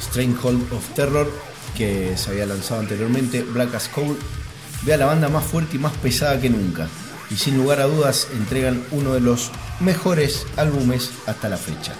[0.00, 1.30] Stranghold of Terror,
[1.76, 4.16] que se había lanzado anteriormente, Black as Coal,
[4.82, 6.88] ve a la banda más fuerte y más pesada que nunca.
[7.30, 9.50] Y sin lugar a dudas entregan uno de los
[9.80, 11.94] mejores álbumes hasta la fecha.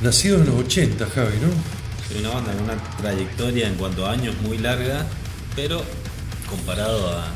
[0.00, 1.48] Nacido en los 80, Javi, ¿no?
[2.08, 5.06] Sí, una banda con una trayectoria en cuanto a años muy larga,
[5.54, 5.82] pero
[6.48, 7.26] comparado a,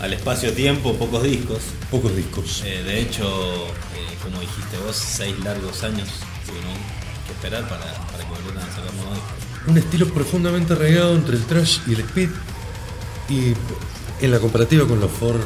[0.00, 1.60] al espacio-tiempo, pocos discos.
[1.90, 2.62] Pocos discos.
[2.66, 6.08] Eh, de hecho, eh, como dijiste vos, seis largos años
[6.44, 6.72] tuvieron
[7.26, 9.68] que esperar para, para que volvieran a sacar nuevos discos.
[9.68, 12.30] Un estilo profundamente arraigado entre el trash y el speed.
[13.28, 13.54] Y
[14.20, 15.36] en la comparativa con los four,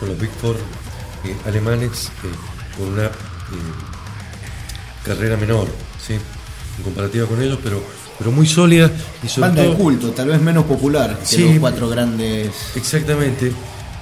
[0.00, 0.56] con los Big Four
[1.24, 2.10] eh, alemanes,
[2.76, 3.10] con una
[5.04, 5.68] carrera menor,
[6.04, 6.14] ¿sí?
[6.14, 7.82] En comparativa con ellos, pero,
[8.18, 8.90] pero muy sólida
[9.22, 11.48] y sobre Banda de culto, tal vez menos popular que Sí.
[11.48, 12.50] los cuatro grandes.
[12.74, 13.52] Exactamente.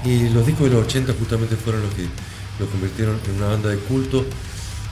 [0.05, 2.07] Y los discos de los 80 justamente fueron los que
[2.59, 4.25] los convirtieron en una banda de culto,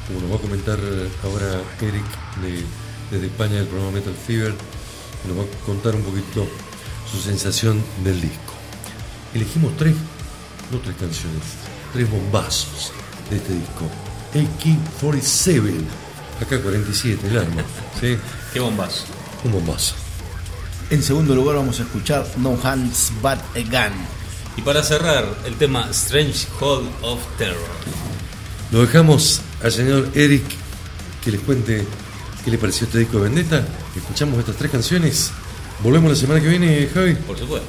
[0.07, 0.79] como nos va a comentar
[1.25, 2.05] ahora Eric
[2.43, 2.65] de-
[3.11, 4.55] desde España del programa Metal Fever,
[5.27, 6.47] nos va a contar un poquito
[7.11, 8.53] su sensación del disco.
[9.35, 9.95] Elegimos tres,
[10.73, 11.43] no tres canciones,
[11.93, 12.93] tres bombazos
[13.31, 13.85] de este disco.
[14.35, 15.73] AK-47,
[16.41, 17.63] acá 47, el arma.
[18.01, 18.17] ¿sí?
[18.53, 19.05] Qué bombazo.
[19.45, 19.95] Un bombazo.
[20.91, 23.95] En segundo lugar vamos a escuchar No Hands But a Gun.
[24.57, 27.59] Y para cerrar, el tema Strange Hold of Terror.
[28.73, 30.45] Lo dejamos al señor Eric
[31.25, 31.87] que les cuente
[32.45, 33.65] qué le pareció este disco de Vendetta.
[33.97, 35.31] Escuchamos estas tres canciones.
[35.83, 37.15] Volvemos la semana que viene, Javi.
[37.15, 37.69] Por supuesto.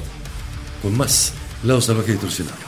[0.82, 1.32] Con más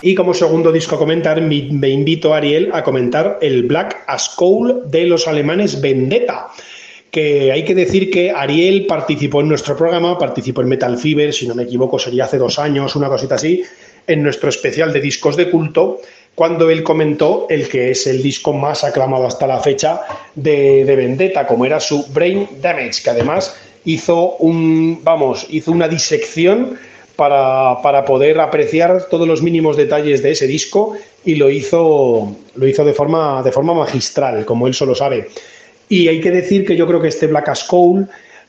[0.02, 4.28] Y como segundo disco a comentar, me invito a Ariel a comentar el Black as
[4.30, 6.48] Coal de los alemanes Vendetta.
[7.10, 11.46] Que hay que decir que Ariel participó en nuestro programa, participó en Metal Fever, si
[11.46, 13.62] no me equivoco, sería hace dos años, una cosita así,
[14.06, 16.00] en nuestro especial de discos de culto,
[16.34, 20.00] cuando él comentó el que es el disco más aclamado hasta la fecha
[20.34, 25.86] de, de Vendetta, como era su Brain Damage, que además hizo un, vamos, hizo una
[25.86, 26.78] disección
[27.16, 32.66] para, para poder apreciar todos los mínimos detalles de ese disco y lo hizo, lo
[32.66, 35.28] hizo de, forma, de forma magistral, como él solo sabe.
[35.88, 38.08] Y hay que decir que yo creo que este Black as Coal,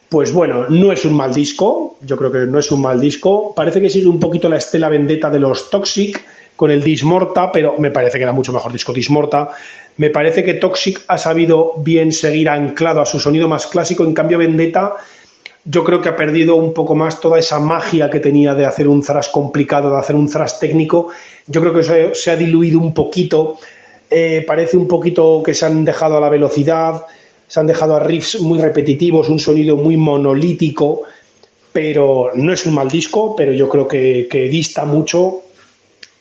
[0.10, 3.54] pues bueno, no es un mal disco, yo creo que no es un mal disco,
[3.56, 6.24] parece que sigue un poquito la estela vendetta de los Toxic
[6.56, 9.50] con el Dismorta, pero me parece que era mucho mejor disco Dismorta.
[9.98, 14.14] Me parece que Toxic ha sabido bien seguir anclado a su sonido más clásico, en
[14.14, 14.96] cambio Vendetta
[15.66, 18.88] yo creo que ha perdido un poco más toda esa magia que tenía de hacer
[18.88, 21.10] un thrash complicado, de hacer un thrash técnico.
[21.48, 23.58] Yo creo que se, se ha diluido un poquito.
[24.10, 27.06] Eh, parece un poquito que se han dejado a la velocidad,
[27.48, 31.04] se han dejado a riffs muy repetitivos, un sonido muy monolítico.
[31.74, 35.42] pero no es un mal disco, pero yo creo que, dista mucho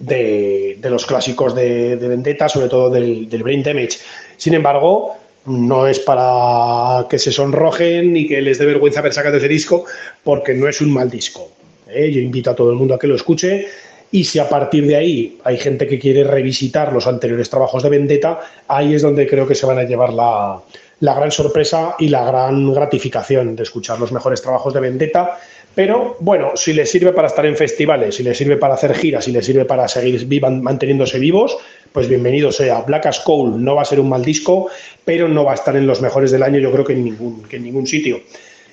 [0.01, 4.01] de, de los clásicos de, de Vendetta, sobre todo del, del Brain Damage.
[4.37, 5.17] Sin embargo,
[5.47, 9.85] no es para que se sonrojen ni que les dé vergüenza haber sacado ese disco,
[10.23, 11.51] porque no es un mal disco.
[11.89, 12.11] ¿eh?
[12.11, 13.67] Yo invito a todo el mundo a que lo escuche.
[14.11, 17.91] Y si a partir de ahí hay gente que quiere revisitar los anteriores trabajos de
[17.91, 20.61] Vendetta, ahí es donde creo que se van a llevar la,
[21.01, 25.39] la gran sorpresa y la gran gratificación de escuchar los mejores trabajos de Vendetta.
[25.75, 29.25] Pero bueno, si les sirve para estar en festivales, si les sirve para hacer giras,
[29.25, 31.57] si les sirve para seguir vivan, manteniéndose vivos,
[31.93, 32.83] pues bienvenido sea.
[32.83, 34.69] Black as Coal no va a ser un mal disco,
[35.05, 37.43] pero no va a estar en los mejores del año, yo creo que en ningún,
[37.43, 38.21] que en ningún sitio.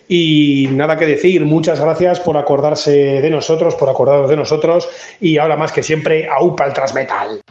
[0.07, 5.37] Y nada que decir, muchas gracias por acordarse de nosotros, por acordaros de nosotros y
[5.37, 7.41] ahora más que siempre, aupa el Transmetal.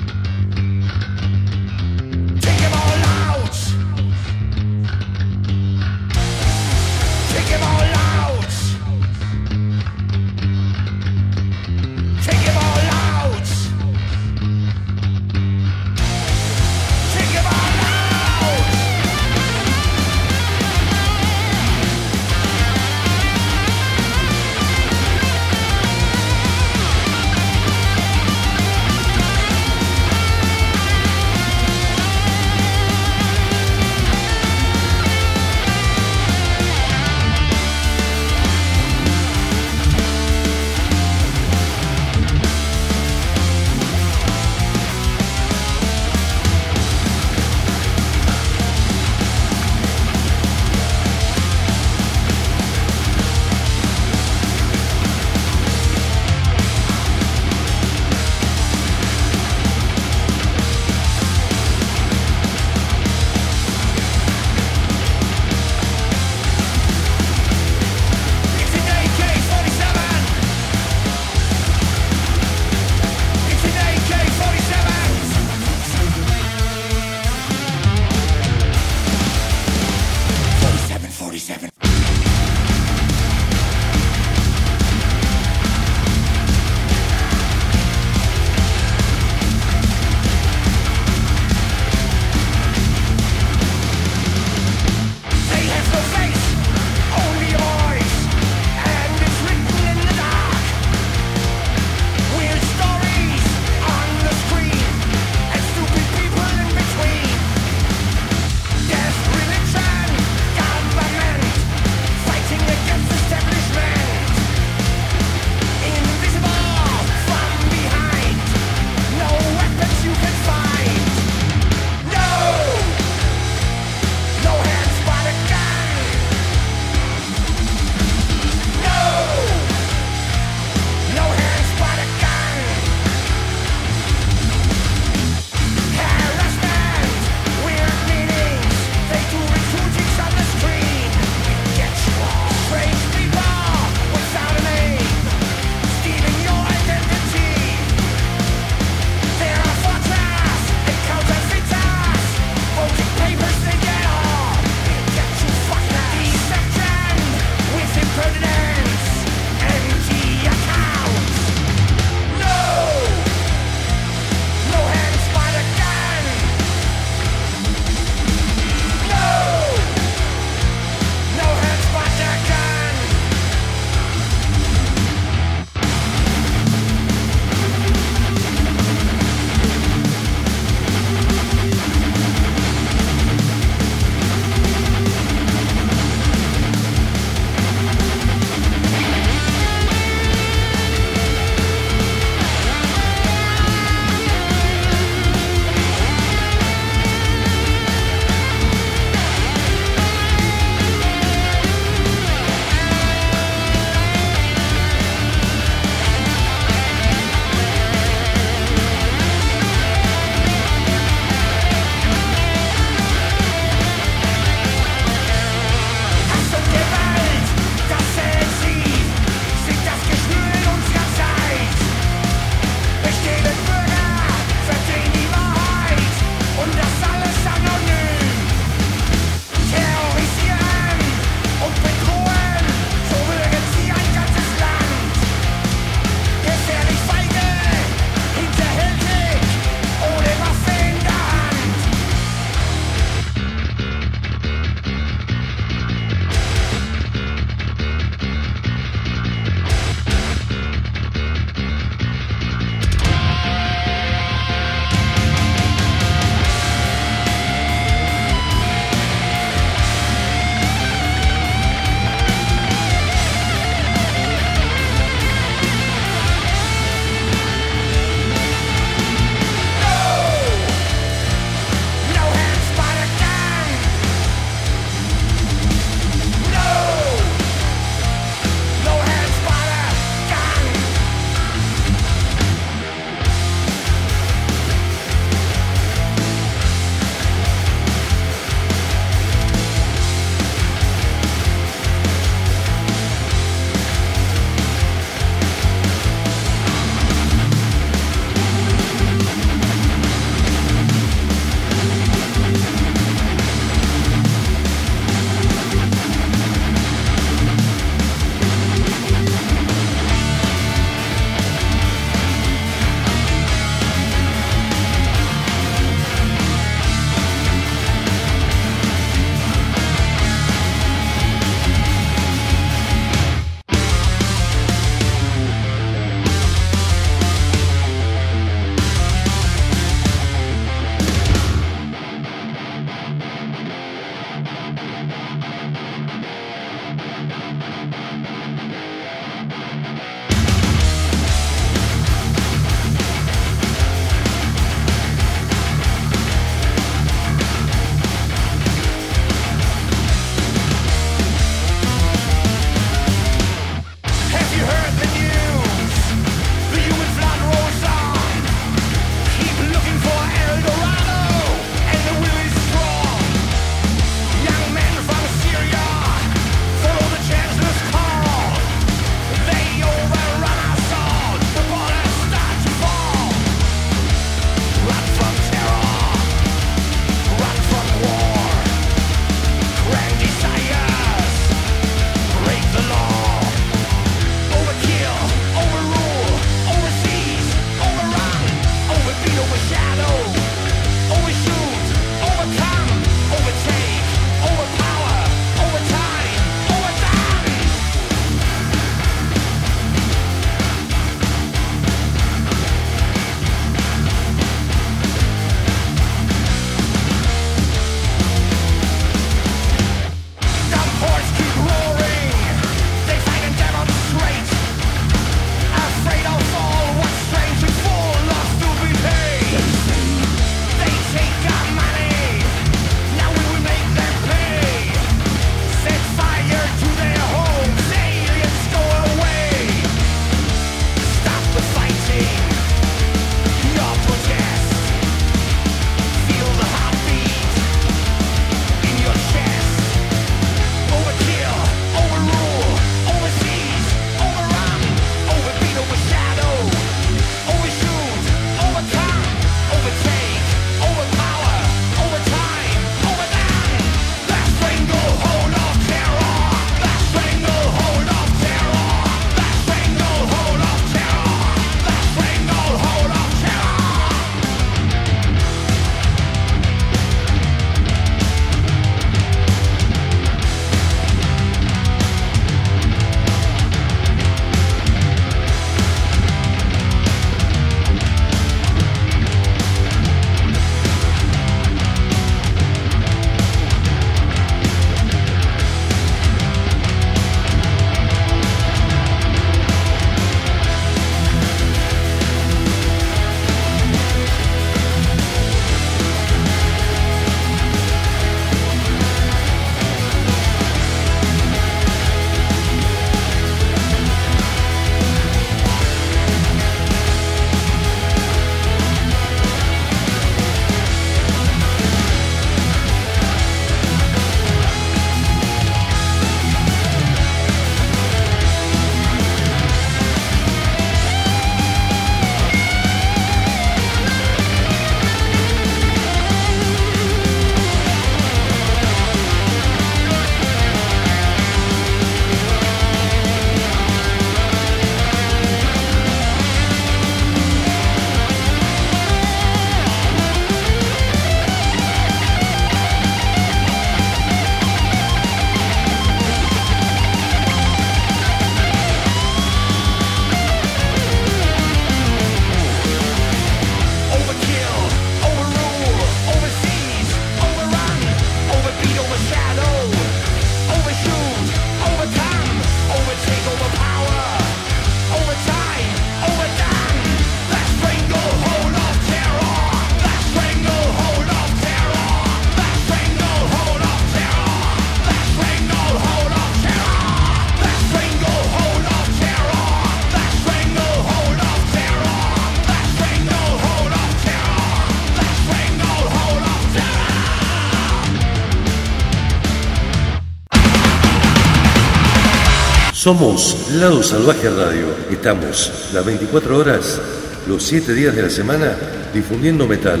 [593.06, 594.88] Somos Lado Salvaje Radio.
[595.08, 597.00] Estamos las 24 horas,
[597.46, 598.76] los 7 días de la semana,
[599.14, 600.00] difundiendo metal.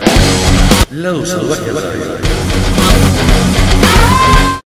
[0.92, 2.15] Lado Salvaje Radio.